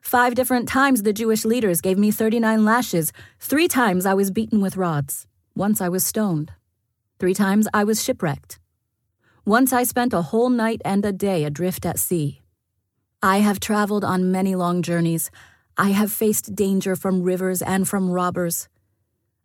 Five 0.00 0.34
different 0.34 0.66
times 0.66 1.02
the 1.02 1.12
Jewish 1.12 1.44
leaders 1.44 1.82
gave 1.82 1.98
me 1.98 2.10
39 2.10 2.64
lashes. 2.64 3.12
Three 3.38 3.68
times 3.68 4.06
I 4.06 4.14
was 4.14 4.30
beaten 4.30 4.62
with 4.62 4.78
rods. 4.78 5.26
Once 5.54 5.80
I 5.80 5.88
was 5.88 6.04
stoned. 6.04 6.52
Three 7.18 7.34
times 7.34 7.68
I 7.74 7.84
was 7.84 8.02
shipwrecked. 8.02 8.58
Once 9.44 9.72
I 9.72 9.82
spent 9.82 10.14
a 10.14 10.22
whole 10.22 10.48
night 10.48 10.80
and 10.84 11.04
a 11.04 11.12
day 11.12 11.44
adrift 11.44 11.84
at 11.84 11.98
sea. 11.98 12.40
I 13.22 13.38
have 13.38 13.60
traveled 13.60 14.02
on 14.04 14.32
many 14.32 14.54
long 14.54 14.82
journeys. 14.82 15.30
I 15.76 15.90
have 15.90 16.10
faced 16.10 16.54
danger 16.54 16.96
from 16.96 17.22
rivers 17.22 17.60
and 17.60 17.86
from 17.86 18.10
robbers. 18.10 18.68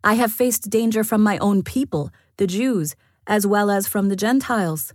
I 0.02 0.14
have 0.14 0.32
faced 0.32 0.70
danger 0.70 1.04
from 1.04 1.22
my 1.22 1.36
own 1.38 1.62
people, 1.62 2.10
the 2.38 2.46
Jews, 2.46 2.96
as 3.26 3.46
well 3.46 3.70
as 3.70 3.86
from 3.86 4.08
the 4.08 4.16
Gentiles. 4.16 4.94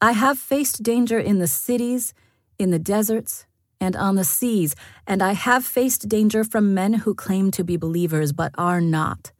I 0.00 0.12
have 0.12 0.38
faced 0.38 0.82
danger 0.82 1.18
in 1.18 1.38
the 1.38 1.46
cities, 1.46 2.14
in 2.58 2.70
the 2.70 2.78
deserts, 2.78 3.46
and 3.80 3.94
on 3.94 4.14
the 4.14 4.24
seas, 4.24 4.74
and 5.06 5.22
I 5.22 5.32
have 5.32 5.64
faced 5.64 6.08
danger 6.08 6.44
from 6.44 6.72
men 6.72 6.94
who 6.94 7.14
claim 7.14 7.50
to 7.52 7.62
be 7.62 7.76
believers 7.76 8.32
but 8.32 8.52
are 8.56 8.80
not. 8.80 9.32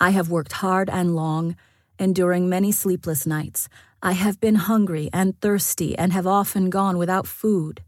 I 0.00 0.10
have 0.10 0.30
worked 0.30 0.52
hard 0.52 0.88
and 0.88 1.16
long, 1.16 1.56
enduring 1.98 2.48
many 2.48 2.70
sleepless 2.70 3.26
nights. 3.26 3.68
I 4.00 4.12
have 4.12 4.40
been 4.40 4.54
hungry 4.54 5.10
and 5.12 5.40
thirsty 5.40 5.98
and 5.98 6.12
have 6.12 6.26
often 6.26 6.70
gone 6.70 6.98
without 6.98 7.26
food. 7.26 7.82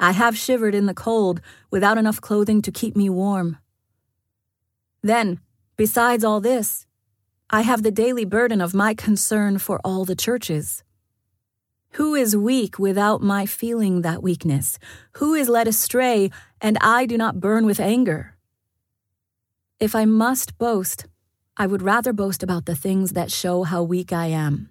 I 0.00 0.12
have 0.12 0.36
shivered 0.36 0.74
in 0.74 0.86
the 0.86 0.94
cold 0.94 1.40
without 1.70 1.98
enough 1.98 2.20
clothing 2.20 2.62
to 2.62 2.72
keep 2.72 2.96
me 2.96 3.10
warm. 3.10 3.58
Then, 5.02 5.40
besides 5.76 6.24
all 6.24 6.40
this, 6.40 6.86
I 7.50 7.62
have 7.62 7.82
the 7.82 7.90
daily 7.90 8.24
burden 8.24 8.60
of 8.60 8.74
my 8.74 8.94
concern 8.94 9.58
for 9.58 9.78
all 9.84 10.04
the 10.04 10.16
churches. 10.16 10.82
Who 11.92 12.14
is 12.14 12.36
weak 12.36 12.78
without 12.78 13.22
my 13.22 13.46
feeling 13.46 14.02
that 14.02 14.22
weakness? 14.22 14.78
Who 15.12 15.34
is 15.34 15.48
led 15.48 15.68
astray 15.68 16.30
and 16.60 16.76
I 16.80 17.06
do 17.06 17.16
not 17.16 17.40
burn 17.40 17.64
with 17.66 17.78
anger? 17.78 18.36
If 19.78 19.94
I 19.94 20.06
must 20.06 20.58
boast, 20.58 21.06
I 21.58 21.66
would 21.66 21.80
rather 21.80 22.12
boast 22.12 22.42
about 22.42 22.66
the 22.66 22.76
things 22.76 23.12
that 23.12 23.32
show 23.32 23.62
how 23.62 23.82
weak 23.82 24.12
I 24.12 24.26
am. 24.26 24.70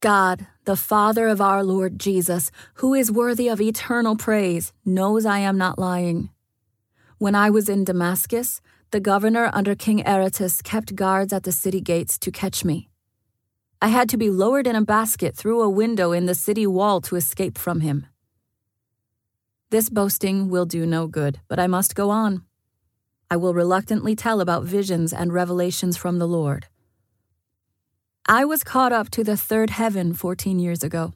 God, 0.00 0.46
the 0.64 0.76
Father 0.76 1.26
of 1.26 1.40
our 1.40 1.64
Lord 1.64 1.98
Jesus, 1.98 2.52
who 2.74 2.94
is 2.94 3.10
worthy 3.10 3.48
of 3.48 3.60
eternal 3.60 4.16
praise, 4.16 4.72
knows 4.84 5.26
I 5.26 5.40
am 5.40 5.58
not 5.58 5.80
lying. 5.80 6.30
When 7.18 7.34
I 7.34 7.50
was 7.50 7.68
in 7.68 7.84
Damascus, 7.84 8.60
the 8.92 9.00
governor 9.00 9.50
under 9.52 9.74
King 9.74 10.06
Aretas 10.06 10.62
kept 10.62 10.94
guards 10.94 11.32
at 11.32 11.42
the 11.42 11.52
city 11.52 11.80
gates 11.80 12.18
to 12.20 12.30
catch 12.30 12.64
me. 12.64 12.88
I 13.82 13.88
had 13.88 14.08
to 14.10 14.16
be 14.16 14.30
lowered 14.30 14.68
in 14.68 14.76
a 14.76 14.82
basket 14.84 15.34
through 15.34 15.60
a 15.60 15.68
window 15.68 16.12
in 16.12 16.26
the 16.26 16.34
city 16.36 16.66
wall 16.68 17.00
to 17.02 17.16
escape 17.16 17.58
from 17.58 17.80
him. 17.80 18.06
This 19.70 19.88
boasting 19.88 20.48
will 20.48 20.66
do 20.66 20.86
no 20.86 21.08
good, 21.08 21.40
but 21.48 21.58
I 21.58 21.66
must 21.66 21.94
go 21.94 22.10
on. 22.10 22.44
I 23.30 23.36
will 23.36 23.54
reluctantly 23.54 24.16
tell 24.16 24.40
about 24.40 24.64
visions 24.64 25.12
and 25.12 25.32
revelations 25.32 25.96
from 25.96 26.18
the 26.18 26.26
Lord. 26.26 26.66
I 28.26 28.44
was 28.44 28.64
caught 28.64 28.92
up 28.92 29.08
to 29.10 29.24
the 29.24 29.36
third 29.36 29.70
heaven 29.70 30.12
14 30.14 30.58
years 30.58 30.82
ago. 30.82 31.12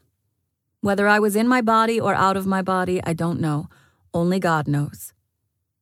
Whether 0.81 1.07
I 1.07 1.19
was 1.19 1.35
in 1.35 1.47
my 1.47 1.61
body 1.61 1.99
or 1.99 2.15
out 2.15 2.37
of 2.37 2.45
my 2.45 2.61
body, 2.61 3.01
I 3.03 3.13
don't 3.13 3.39
know. 3.39 3.67
Only 4.13 4.39
God 4.39 4.67
knows. 4.67 5.13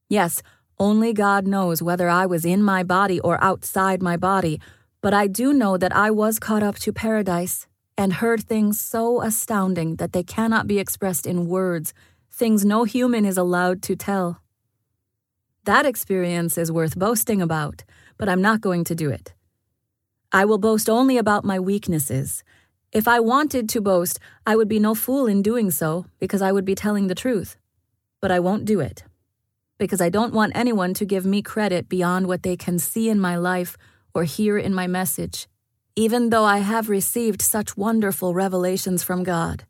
Yes, 0.09 0.41
only 0.79 1.13
God 1.13 1.47
knows 1.47 1.81
whether 1.81 2.09
I 2.09 2.25
was 2.25 2.45
in 2.45 2.63
my 2.63 2.83
body 2.83 3.19
or 3.19 3.41
outside 3.43 4.01
my 4.01 4.17
body, 4.17 4.59
but 5.01 5.13
I 5.13 5.27
do 5.27 5.53
know 5.53 5.77
that 5.77 5.95
I 5.95 6.11
was 6.11 6.39
caught 6.39 6.63
up 6.63 6.77
to 6.79 6.91
paradise 6.91 7.67
and 7.97 8.13
heard 8.13 8.43
things 8.43 8.79
so 8.79 9.21
astounding 9.21 9.97
that 9.97 10.13
they 10.13 10.23
cannot 10.23 10.67
be 10.67 10.79
expressed 10.79 11.27
in 11.27 11.47
words, 11.47 11.93
things 12.31 12.65
no 12.65 12.83
human 12.83 13.25
is 13.25 13.37
allowed 13.37 13.81
to 13.83 13.95
tell. 13.95 14.42
That 15.65 15.85
experience 15.85 16.57
is 16.57 16.73
worth 16.73 16.99
boasting 16.99 17.41
about, 17.41 17.85
but 18.17 18.27
I'm 18.27 18.41
not 18.41 18.59
going 18.59 18.83
to 18.83 18.95
do 18.95 19.09
it. 19.09 19.33
I 20.29 20.43
will 20.43 20.57
boast 20.57 20.89
only 20.89 21.17
about 21.17 21.45
my 21.45 21.57
weaknesses. 21.57 22.43
If 22.91 23.07
I 23.07 23.21
wanted 23.21 23.69
to 23.69 23.79
boast, 23.79 24.19
I 24.45 24.57
would 24.57 24.67
be 24.67 24.79
no 24.79 24.93
fool 24.93 25.25
in 25.25 25.41
doing 25.41 25.71
so, 25.71 26.05
because 26.19 26.41
I 26.41 26.51
would 26.51 26.65
be 26.65 26.75
telling 26.75 27.07
the 27.07 27.15
truth. 27.15 27.55
But 28.19 28.29
I 28.29 28.41
won't 28.41 28.65
do 28.65 28.81
it, 28.81 29.05
because 29.77 30.01
I 30.01 30.09
don't 30.09 30.33
want 30.33 30.51
anyone 30.53 30.93
to 30.95 31.05
give 31.05 31.25
me 31.25 31.41
credit 31.41 31.87
beyond 31.87 32.27
what 32.27 32.43
they 32.43 32.57
can 32.57 32.77
see 32.77 33.07
in 33.07 33.19
my 33.19 33.37
life 33.37 33.77
or 34.13 34.25
hear 34.25 34.57
in 34.57 34.73
my 34.73 34.87
message, 34.87 35.47
even 35.95 36.29
though 36.29 36.43
I 36.43 36.57
have 36.57 36.89
received 36.89 37.41
such 37.41 37.77
wonderful 37.77 38.33
revelations 38.33 39.01
from 39.01 39.23
God. 39.23 39.63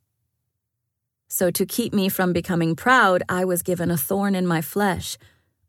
So, 1.27 1.51
to 1.51 1.65
keep 1.67 1.93
me 1.93 2.09
from 2.09 2.33
becoming 2.33 2.75
proud, 2.75 3.21
I 3.29 3.45
was 3.45 3.61
given 3.61 3.91
a 3.91 3.97
thorn 3.97 4.33
in 4.33 4.47
my 4.47 4.61
flesh, 4.61 5.17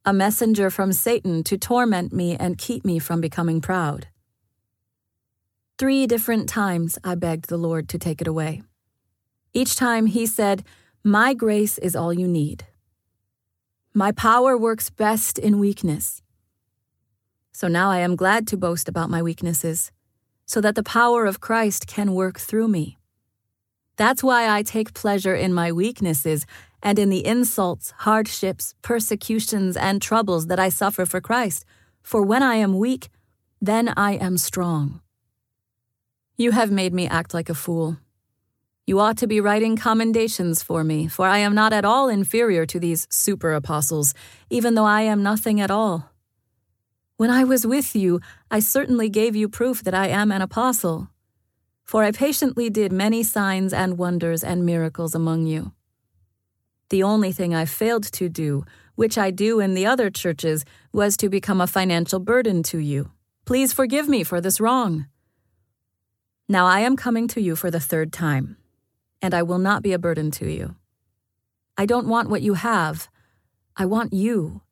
a 0.05 0.13
messenger 0.13 0.69
from 0.69 0.93
Satan 0.93 1.43
to 1.45 1.57
torment 1.57 2.13
me 2.13 2.37
and 2.37 2.59
keep 2.59 2.85
me 2.85 2.99
from 2.99 3.21
becoming 3.21 3.61
proud. 3.61 4.09
Three 5.79 6.07
different 6.07 6.49
times 6.49 6.99
I 7.03 7.15
begged 7.15 7.49
the 7.49 7.57
Lord 7.57 7.89
to 7.89 7.99
take 7.99 8.21
it 8.21 8.29
away. 8.29 8.63
Each 9.55 9.77
time 9.77 10.07
he 10.07 10.27
said, 10.27 10.63
My 11.03 11.33
grace 11.33 11.79
is 11.79 11.97
all 11.97 12.13
you 12.13 12.29
need. 12.29 12.65
My 13.95 14.13
power 14.13 14.59
works 14.59 14.91
best 14.91 15.39
in 15.39 15.59
weakness. 15.59 16.21
So 17.53 17.69
now 17.69 17.91
I 17.91 17.99
am 18.01 18.17
glad 18.17 18.47
to 18.49 18.57
boast 18.57 18.89
about 18.89 19.11
my 19.11 19.23
weaknesses, 19.23 19.91
so 20.45 20.61
that 20.61 20.75
the 20.75 20.83
power 20.83 21.25
of 21.25 21.41
Christ 21.41 21.87
can 21.87 22.13
work 22.13 22.39
through 22.39 22.69
me. 22.69 22.99
That's 23.97 24.23
why 24.23 24.49
I 24.49 24.63
take 24.63 24.95
pleasure 24.95 25.35
in 25.35 25.55
my 25.55 25.71
weaknesses 25.71 26.47
and 26.83 26.99
in 26.99 27.11
the 27.11 27.25
insults, 27.25 27.93
hardships, 27.99 28.75
persecutions, 28.83 29.77
and 29.77 30.03
troubles 30.03 30.49
that 30.49 30.59
I 30.59 30.69
suffer 30.69 31.07
for 31.07 31.21
Christ. 31.21 31.65
For 32.03 32.23
when 32.23 32.43
I 32.43 32.57
am 32.57 32.79
weak, 32.79 33.09
then 33.61 33.93
I 33.97 34.13
am 34.13 34.37
strong. 34.37 35.01
You 36.37 36.51
have 36.51 36.71
made 36.71 36.93
me 36.93 37.07
act 37.07 37.33
like 37.33 37.49
a 37.49 37.55
fool. 37.55 37.99
You 38.87 39.01
ought 39.01 39.17
to 39.19 39.27
be 39.27 39.41
writing 39.41 39.77
commendations 39.77 40.63
for 40.63 40.85
me, 40.85 41.09
for 41.09 41.27
I 41.27 41.39
am 41.39 41.55
not 41.55 41.73
at 41.73 41.87
all 41.87 42.09
inferior 42.09 42.67
to 42.67 42.79
these 42.79 43.07
super 43.09 43.55
apostles, 43.55 44.13
even 44.51 44.75
though 44.75 44.85
I 44.85 45.03
am 45.03 45.23
nothing 45.23 45.59
at 45.61 45.71
all. 45.71 46.11
When 47.17 47.31
I 47.31 47.45
was 47.45 47.67
with 47.67 47.97
you, 47.97 48.21
I 48.51 48.59
certainly 48.59 49.09
gave 49.09 49.35
you 49.35 49.49
proof 49.49 49.83
that 49.85 49.95
I 49.95 50.09
am 50.09 50.31
an 50.31 50.43
apostle. 50.43 51.09
For 51.85 52.03
I 52.03 52.11
patiently 52.11 52.71
did 52.71 52.93
many 52.93 53.23
signs 53.23 53.73
and 53.73 53.99
wonders 53.99 54.43
and 54.43 54.67
miracles 54.67 55.14
among 55.14 55.47
you. 55.47 55.73
The 56.88 57.03
only 57.03 57.31
thing 57.31 57.55
I 57.55 57.64
failed 57.64 58.05
to 58.12 58.29
do, 58.29 58.64
which 58.95 59.17
I 59.19 59.31
do 59.31 59.61
in 59.61 59.75
the 59.75 59.87
other 59.87 60.11
churches, 60.11 60.64
was 60.93 61.17
to 61.19 61.29
become 61.29 61.61
a 61.61 61.67
financial 61.67 62.21
burden 62.21 62.62
to 62.64 62.79
you. 62.79 63.11
Please 63.45 63.73
forgive 63.73 64.09
me 64.09 64.25
for 64.25 64.41
this 64.41 64.61
wrong. 64.61 65.07
Now 66.49 66.67
I 66.67 66.81
am 66.81 66.97
coming 66.97 67.29
to 67.29 67.41
you 67.41 67.57
for 67.57 67.71
the 67.71 67.81
third 67.81 68.12
time, 68.12 68.57
and 69.21 69.35
I 69.35 69.43
will 69.43 69.59
not 69.59 69.83
be 69.83 69.93
a 69.93 69.99
burden 69.99 70.31
to 70.33 70.50
you. 70.50 70.76
I 71.76 71.87
don't 71.87 72.09
want 72.09 72.31
what 72.31 72.43
you 72.43 72.55
have, 72.55 73.09
I 73.76 73.87
want 73.87 74.12
you. 74.12 74.62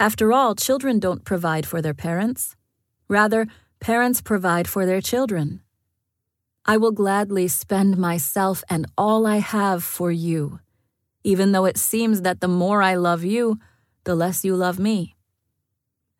After 0.00 0.32
all, 0.32 0.54
children 0.54 0.98
don't 0.98 1.24
provide 1.24 1.66
for 1.66 1.80
their 1.80 1.94
parents. 1.94 2.56
Rather, 3.08 3.46
parents 3.80 4.20
provide 4.20 4.68
for 4.68 4.84
their 4.84 5.00
children. 5.00 5.60
I 6.70 6.76
will 6.76 6.92
gladly 6.92 7.48
spend 7.48 7.96
myself 7.96 8.62
and 8.68 8.84
all 8.98 9.26
I 9.26 9.38
have 9.38 9.82
for 9.82 10.12
you, 10.12 10.60
even 11.24 11.52
though 11.52 11.64
it 11.64 11.78
seems 11.78 12.20
that 12.20 12.42
the 12.42 12.46
more 12.46 12.82
I 12.82 12.94
love 12.94 13.24
you, 13.24 13.58
the 14.04 14.14
less 14.14 14.44
you 14.44 14.54
love 14.54 14.78
me. 14.78 15.16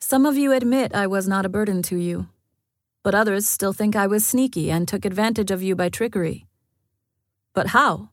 Some 0.01 0.25
of 0.25 0.39
you 0.39 0.53
admit 0.53 0.95
I 0.95 1.07
was 1.07 1.29
not 1.29 1.45
a 1.45 1.51
burden 1.51 1.83
to 1.83 1.97
you, 1.99 2.29
but 3.03 3.15
others 3.15 3.47
still 3.47 3.75
think 3.75 3.95
I 3.95 4.07
was 4.07 4.25
sneaky 4.25 4.71
and 4.71 4.89
took 4.89 5.05
advantage 5.05 5.51
of 5.51 5.63
you 5.63 5.77
by 5.77 5.91
trickery. 5.91 6.47
But 7.53 7.69
how? 7.69 8.09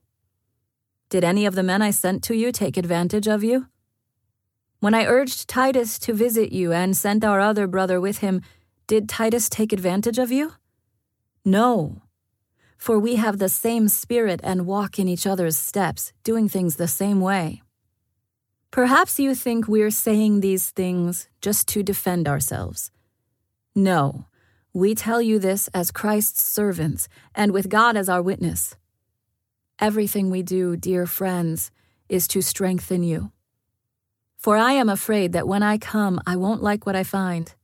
Did 1.08 1.24
any 1.24 1.46
of 1.46 1.54
the 1.54 1.62
men 1.62 1.80
I 1.80 1.90
sent 1.90 2.22
to 2.24 2.36
you 2.36 2.52
take 2.52 2.76
advantage 2.76 3.26
of 3.26 3.44
you? 3.44 3.68
When 4.80 4.92
I 4.92 5.06
urged 5.06 5.48
Titus 5.48 5.98
to 6.00 6.12
visit 6.12 6.52
you 6.52 6.70
and 6.74 6.94
sent 6.94 7.24
our 7.24 7.40
other 7.40 7.66
brother 7.66 7.98
with 7.98 8.18
him, 8.18 8.42
did 8.86 9.08
Titus 9.08 9.48
take 9.48 9.72
advantage 9.72 10.18
of 10.18 10.30
you? 10.30 10.52
No 11.42 12.02
for 12.76 12.98
we 12.98 13.16
have 13.16 13.38
the 13.38 13.48
same 13.48 13.88
spirit 13.88 14.40
and 14.42 14.66
walk 14.66 14.98
in 14.98 15.08
each 15.08 15.26
other's 15.26 15.56
steps, 15.56 16.12
doing 16.24 16.48
things 16.48 16.76
the 16.76 16.88
same 16.88 17.20
way. 17.20 17.62
Perhaps 18.70 19.18
you 19.18 19.34
think 19.34 19.66
we're 19.66 19.90
saying 19.90 20.40
these 20.40 20.70
things 20.70 21.28
just 21.40 21.66
to 21.68 21.82
defend 21.82 22.28
ourselves. 22.28 22.90
No, 23.74 24.26
we 24.72 24.94
tell 24.94 25.22
you 25.22 25.38
this 25.38 25.68
as 25.68 25.90
Christ's 25.90 26.42
servants 26.44 27.08
and 27.34 27.52
with 27.52 27.70
God 27.70 27.96
as 27.96 28.08
our 28.08 28.20
witness. 28.20 28.76
Everything 29.78 30.30
we 30.30 30.42
do, 30.42 30.76
dear 30.76 31.06
friends, 31.06 31.70
is 32.08 32.28
to 32.28 32.42
strengthen 32.42 33.02
you. 33.02 33.32
For 34.36 34.56
I 34.56 34.72
am 34.72 34.88
afraid 34.88 35.32
that 35.32 35.48
when 35.48 35.62
I 35.62 35.78
come, 35.78 36.20
I 36.26 36.36
won't 36.36 36.62
like 36.62 36.86
what 36.86 36.96
I 36.96 37.04
find, 37.04 37.54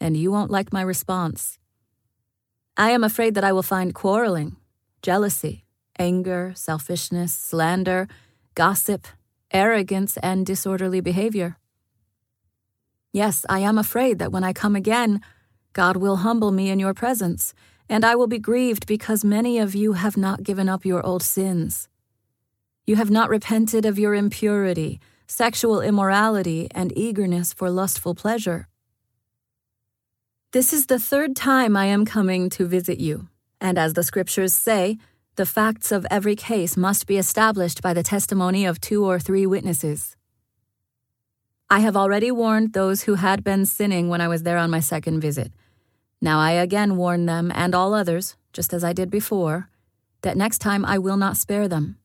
and 0.00 0.16
you 0.16 0.30
won't 0.32 0.50
like 0.50 0.72
my 0.72 0.82
response. 0.82 1.58
I 2.76 2.90
am 2.90 3.04
afraid 3.04 3.34
that 3.34 3.44
I 3.44 3.52
will 3.52 3.62
find 3.62 3.94
quarreling, 3.94 4.56
jealousy, 5.02 5.66
anger, 5.98 6.52
selfishness, 6.56 7.32
slander, 7.32 8.08
gossip, 8.54 9.06
arrogance, 9.50 10.16
and 10.18 10.46
disorderly 10.46 11.00
behavior. 11.00 11.58
Yes, 13.12 13.44
I 13.48 13.58
am 13.58 13.76
afraid 13.76 14.18
that 14.18 14.32
when 14.32 14.42
I 14.42 14.54
come 14.54 14.74
again, 14.74 15.20
God 15.74 15.98
will 15.98 16.16
humble 16.16 16.50
me 16.50 16.70
in 16.70 16.78
your 16.78 16.94
presence, 16.94 17.52
and 17.90 18.06
I 18.06 18.14
will 18.14 18.26
be 18.26 18.38
grieved 18.38 18.86
because 18.86 19.22
many 19.22 19.58
of 19.58 19.74
you 19.74 19.92
have 19.92 20.16
not 20.16 20.42
given 20.42 20.68
up 20.68 20.86
your 20.86 21.04
old 21.04 21.22
sins. 21.22 21.88
You 22.86 22.96
have 22.96 23.10
not 23.10 23.28
repented 23.28 23.84
of 23.84 23.98
your 23.98 24.14
impurity, 24.14 24.98
sexual 25.26 25.82
immorality, 25.82 26.68
and 26.74 26.96
eagerness 26.96 27.52
for 27.52 27.70
lustful 27.70 28.14
pleasure. 28.14 28.66
This 30.52 30.74
is 30.74 30.84
the 30.84 30.98
third 30.98 31.34
time 31.34 31.78
I 31.78 31.86
am 31.86 32.04
coming 32.04 32.50
to 32.50 32.66
visit 32.66 33.00
you, 33.00 33.26
and 33.58 33.78
as 33.78 33.94
the 33.94 34.02
scriptures 34.02 34.52
say, 34.52 34.98
the 35.36 35.46
facts 35.46 35.90
of 35.90 36.06
every 36.10 36.36
case 36.36 36.76
must 36.76 37.06
be 37.06 37.16
established 37.16 37.80
by 37.80 37.94
the 37.94 38.02
testimony 38.02 38.66
of 38.66 38.78
two 38.78 39.02
or 39.02 39.18
three 39.18 39.46
witnesses. 39.46 40.14
I 41.70 41.78
have 41.80 41.96
already 41.96 42.30
warned 42.30 42.74
those 42.74 43.04
who 43.04 43.14
had 43.14 43.42
been 43.42 43.64
sinning 43.64 44.10
when 44.10 44.20
I 44.20 44.28
was 44.28 44.42
there 44.42 44.58
on 44.58 44.70
my 44.70 44.80
second 44.80 45.22
visit. 45.22 45.52
Now 46.20 46.38
I 46.38 46.50
again 46.50 46.98
warn 46.98 47.24
them 47.24 47.50
and 47.54 47.74
all 47.74 47.94
others, 47.94 48.36
just 48.52 48.74
as 48.74 48.84
I 48.84 48.92
did 48.92 49.10
before, 49.10 49.70
that 50.20 50.36
next 50.36 50.58
time 50.58 50.84
I 50.84 50.98
will 50.98 51.16
not 51.16 51.38
spare 51.38 51.66
them. 51.66 51.96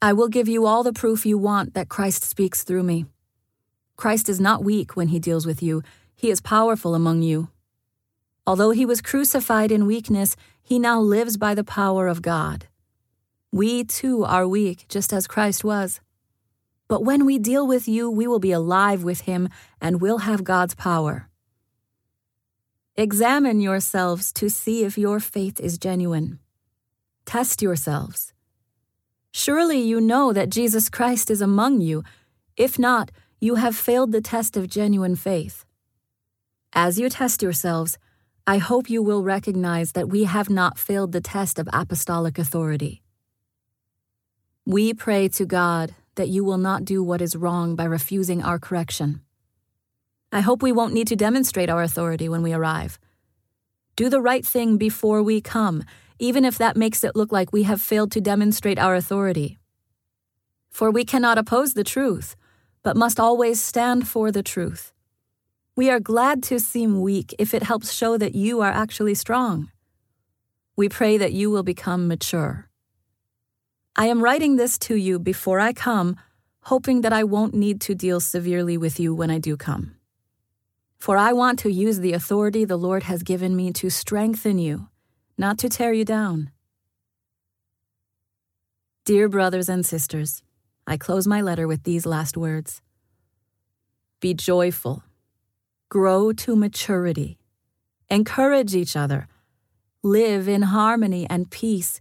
I 0.00 0.14
will 0.14 0.28
give 0.28 0.48
you 0.48 0.64
all 0.64 0.82
the 0.82 0.94
proof 0.94 1.26
you 1.26 1.36
want 1.36 1.74
that 1.74 1.90
Christ 1.90 2.24
speaks 2.24 2.64
through 2.64 2.84
me. 2.84 3.04
Christ 3.96 4.30
is 4.30 4.40
not 4.40 4.64
weak 4.64 4.96
when 4.96 5.08
he 5.08 5.18
deals 5.18 5.44
with 5.44 5.62
you 5.62 5.82
he 6.24 6.30
is 6.30 6.40
powerful 6.40 6.94
among 6.94 7.20
you. 7.20 7.50
Although 8.46 8.70
he 8.70 8.86
was 8.86 9.02
crucified 9.02 9.70
in 9.70 9.84
weakness, 9.84 10.36
he 10.62 10.78
now 10.78 10.98
lives 10.98 11.36
by 11.36 11.54
the 11.54 11.62
power 11.62 12.08
of 12.08 12.22
God. 12.22 12.64
We 13.52 13.84
too 13.84 14.24
are 14.24 14.48
weak, 14.48 14.86
just 14.88 15.12
as 15.12 15.26
Christ 15.26 15.64
was. 15.64 16.00
But 16.88 17.04
when 17.04 17.26
we 17.26 17.38
deal 17.38 17.66
with 17.66 17.86
you, 17.86 18.10
we 18.10 18.26
will 18.26 18.38
be 18.38 18.52
alive 18.52 19.04
with 19.04 19.20
him 19.28 19.50
and 19.82 20.00
will 20.00 20.20
have 20.20 20.44
God's 20.44 20.74
power. 20.74 21.28
Examine 22.96 23.60
yourselves 23.60 24.32
to 24.32 24.48
see 24.48 24.82
if 24.82 24.96
your 24.96 25.20
faith 25.20 25.60
is 25.60 25.76
genuine. 25.76 26.38
Test 27.26 27.60
yourselves. 27.60 28.32
Surely 29.30 29.82
you 29.82 30.00
know 30.00 30.32
that 30.32 30.48
Jesus 30.48 30.88
Christ 30.88 31.30
is 31.30 31.42
among 31.42 31.82
you. 31.82 32.02
If 32.56 32.78
not, 32.78 33.10
you 33.40 33.56
have 33.56 33.76
failed 33.76 34.12
the 34.12 34.22
test 34.22 34.56
of 34.56 34.70
genuine 34.70 35.16
faith. 35.16 35.66
As 36.76 36.98
you 36.98 37.08
test 37.08 37.40
yourselves, 37.40 37.98
I 38.48 38.58
hope 38.58 38.90
you 38.90 39.00
will 39.00 39.22
recognize 39.22 39.92
that 39.92 40.08
we 40.08 40.24
have 40.24 40.50
not 40.50 40.76
failed 40.76 41.12
the 41.12 41.20
test 41.20 41.60
of 41.60 41.68
apostolic 41.72 42.36
authority. 42.36 43.00
We 44.66 44.92
pray 44.92 45.28
to 45.28 45.46
God 45.46 45.94
that 46.16 46.30
you 46.30 46.42
will 46.42 46.58
not 46.58 46.84
do 46.84 47.00
what 47.00 47.22
is 47.22 47.36
wrong 47.36 47.76
by 47.76 47.84
refusing 47.84 48.42
our 48.42 48.58
correction. 48.58 49.20
I 50.32 50.40
hope 50.40 50.62
we 50.62 50.72
won't 50.72 50.94
need 50.94 51.06
to 51.08 51.16
demonstrate 51.16 51.70
our 51.70 51.82
authority 51.82 52.28
when 52.28 52.42
we 52.42 52.52
arrive. 52.52 52.98
Do 53.94 54.08
the 54.08 54.20
right 54.20 54.44
thing 54.44 54.76
before 54.76 55.22
we 55.22 55.40
come, 55.40 55.84
even 56.18 56.44
if 56.44 56.58
that 56.58 56.76
makes 56.76 57.04
it 57.04 57.14
look 57.14 57.30
like 57.30 57.52
we 57.52 57.62
have 57.62 57.80
failed 57.80 58.10
to 58.12 58.20
demonstrate 58.20 58.80
our 58.80 58.96
authority. 58.96 59.58
For 60.70 60.90
we 60.90 61.04
cannot 61.04 61.38
oppose 61.38 61.74
the 61.74 61.84
truth, 61.84 62.34
but 62.82 62.96
must 62.96 63.20
always 63.20 63.62
stand 63.62 64.08
for 64.08 64.32
the 64.32 64.42
truth. 64.42 64.93
We 65.76 65.90
are 65.90 65.98
glad 65.98 66.44
to 66.44 66.60
seem 66.60 67.00
weak 67.00 67.34
if 67.36 67.52
it 67.52 67.64
helps 67.64 67.92
show 67.92 68.16
that 68.16 68.36
you 68.36 68.60
are 68.60 68.70
actually 68.70 69.16
strong. 69.16 69.72
We 70.76 70.88
pray 70.88 71.18
that 71.18 71.32
you 71.32 71.50
will 71.50 71.64
become 71.64 72.06
mature. 72.06 72.68
I 73.96 74.06
am 74.06 74.22
writing 74.22 74.54
this 74.54 74.78
to 74.86 74.94
you 74.94 75.18
before 75.18 75.58
I 75.58 75.72
come, 75.72 76.14
hoping 76.62 77.00
that 77.00 77.12
I 77.12 77.24
won't 77.24 77.54
need 77.54 77.80
to 77.82 77.94
deal 77.96 78.20
severely 78.20 78.76
with 78.76 79.00
you 79.00 79.12
when 79.14 79.32
I 79.32 79.38
do 79.38 79.56
come. 79.56 79.96
For 80.96 81.16
I 81.16 81.32
want 81.32 81.58
to 81.60 81.72
use 81.72 81.98
the 81.98 82.12
authority 82.12 82.64
the 82.64 82.78
Lord 82.78 83.02
has 83.04 83.24
given 83.24 83.56
me 83.56 83.72
to 83.72 83.90
strengthen 83.90 84.60
you, 84.60 84.88
not 85.36 85.58
to 85.58 85.68
tear 85.68 85.92
you 85.92 86.04
down. 86.04 86.52
Dear 89.04 89.28
brothers 89.28 89.68
and 89.68 89.84
sisters, 89.84 90.44
I 90.86 90.98
close 90.98 91.26
my 91.26 91.40
letter 91.40 91.66
with 91.66 91.82
these 91.82 92.06
last 92.06 92.36
words 92.36 92.80
Be 94.20 94.34
joyful 94.34 95.02
grow 95.94 96.32
to 96.32 96.56
maturity, 96.56 97.38
encourage 98.10 98.74
each 98.74 98.96
other, 98.96 99.28
live 100.02 100.48
in 100.48 100.62
harmony 100.62 101.24
and 101.30 101.52
peace, 101.52 102.00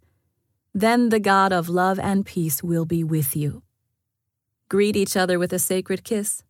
Then 0.74 1.10
the 1.10 1.20
God 1.20 1.54
of 1.54 1.70
love 1.70 2.00
and 2.00 2.26
peace 2.26 2.64
will 2.64 2.86
be 2.86 3.04
with 3.04 3.36
you. 3.36 3.62
Greet 4.68 4.96
each 4.96 5.16
other 5.16 5.38
with 5.38 5.54
a 5.54 5.60
sacred 5.60 6.04
kiss. 6.04 6.42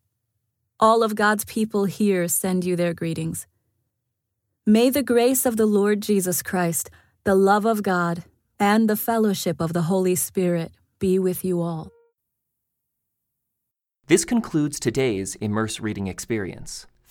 All 0.80 1.04
of 1.04 1.16
God's 1.16 1.44
people 1.44 1.84
here 1.84 2.30
send 2.30 2.64
you 2.64 2.78
their 2.78 2.94
greetings. 2.94 3.46
May 4.66 4.90
the 4.90 5.04
grace 5.04 5.46
of 5.46 5.58
the 5.58 5.66
Lord 5.66 6.02
Jesus 6.02 6.42
Christ, 6.42 6.90
the 7.26 7.36
love 7.36 7.66
of 7.66 7.84
God, 7.84 8.24
and 8.58 8.90
the 8.90 8.96
fellowship 8.96 9.60
of 9.60 9.74
the 9.74 9.84
Holy 9.84 10.16
Spirit 10.16 10.72
be 11.00 11.20
with 11.20 11.44
you 11.44 11.62
all. 11.62 11.92
This 14.08 14.24
concludes 14.24 14.80
today's 14.80 15.36
Immerse 15.36 15.82
Reading 15.82 16.08
Experience. 16.08 16.88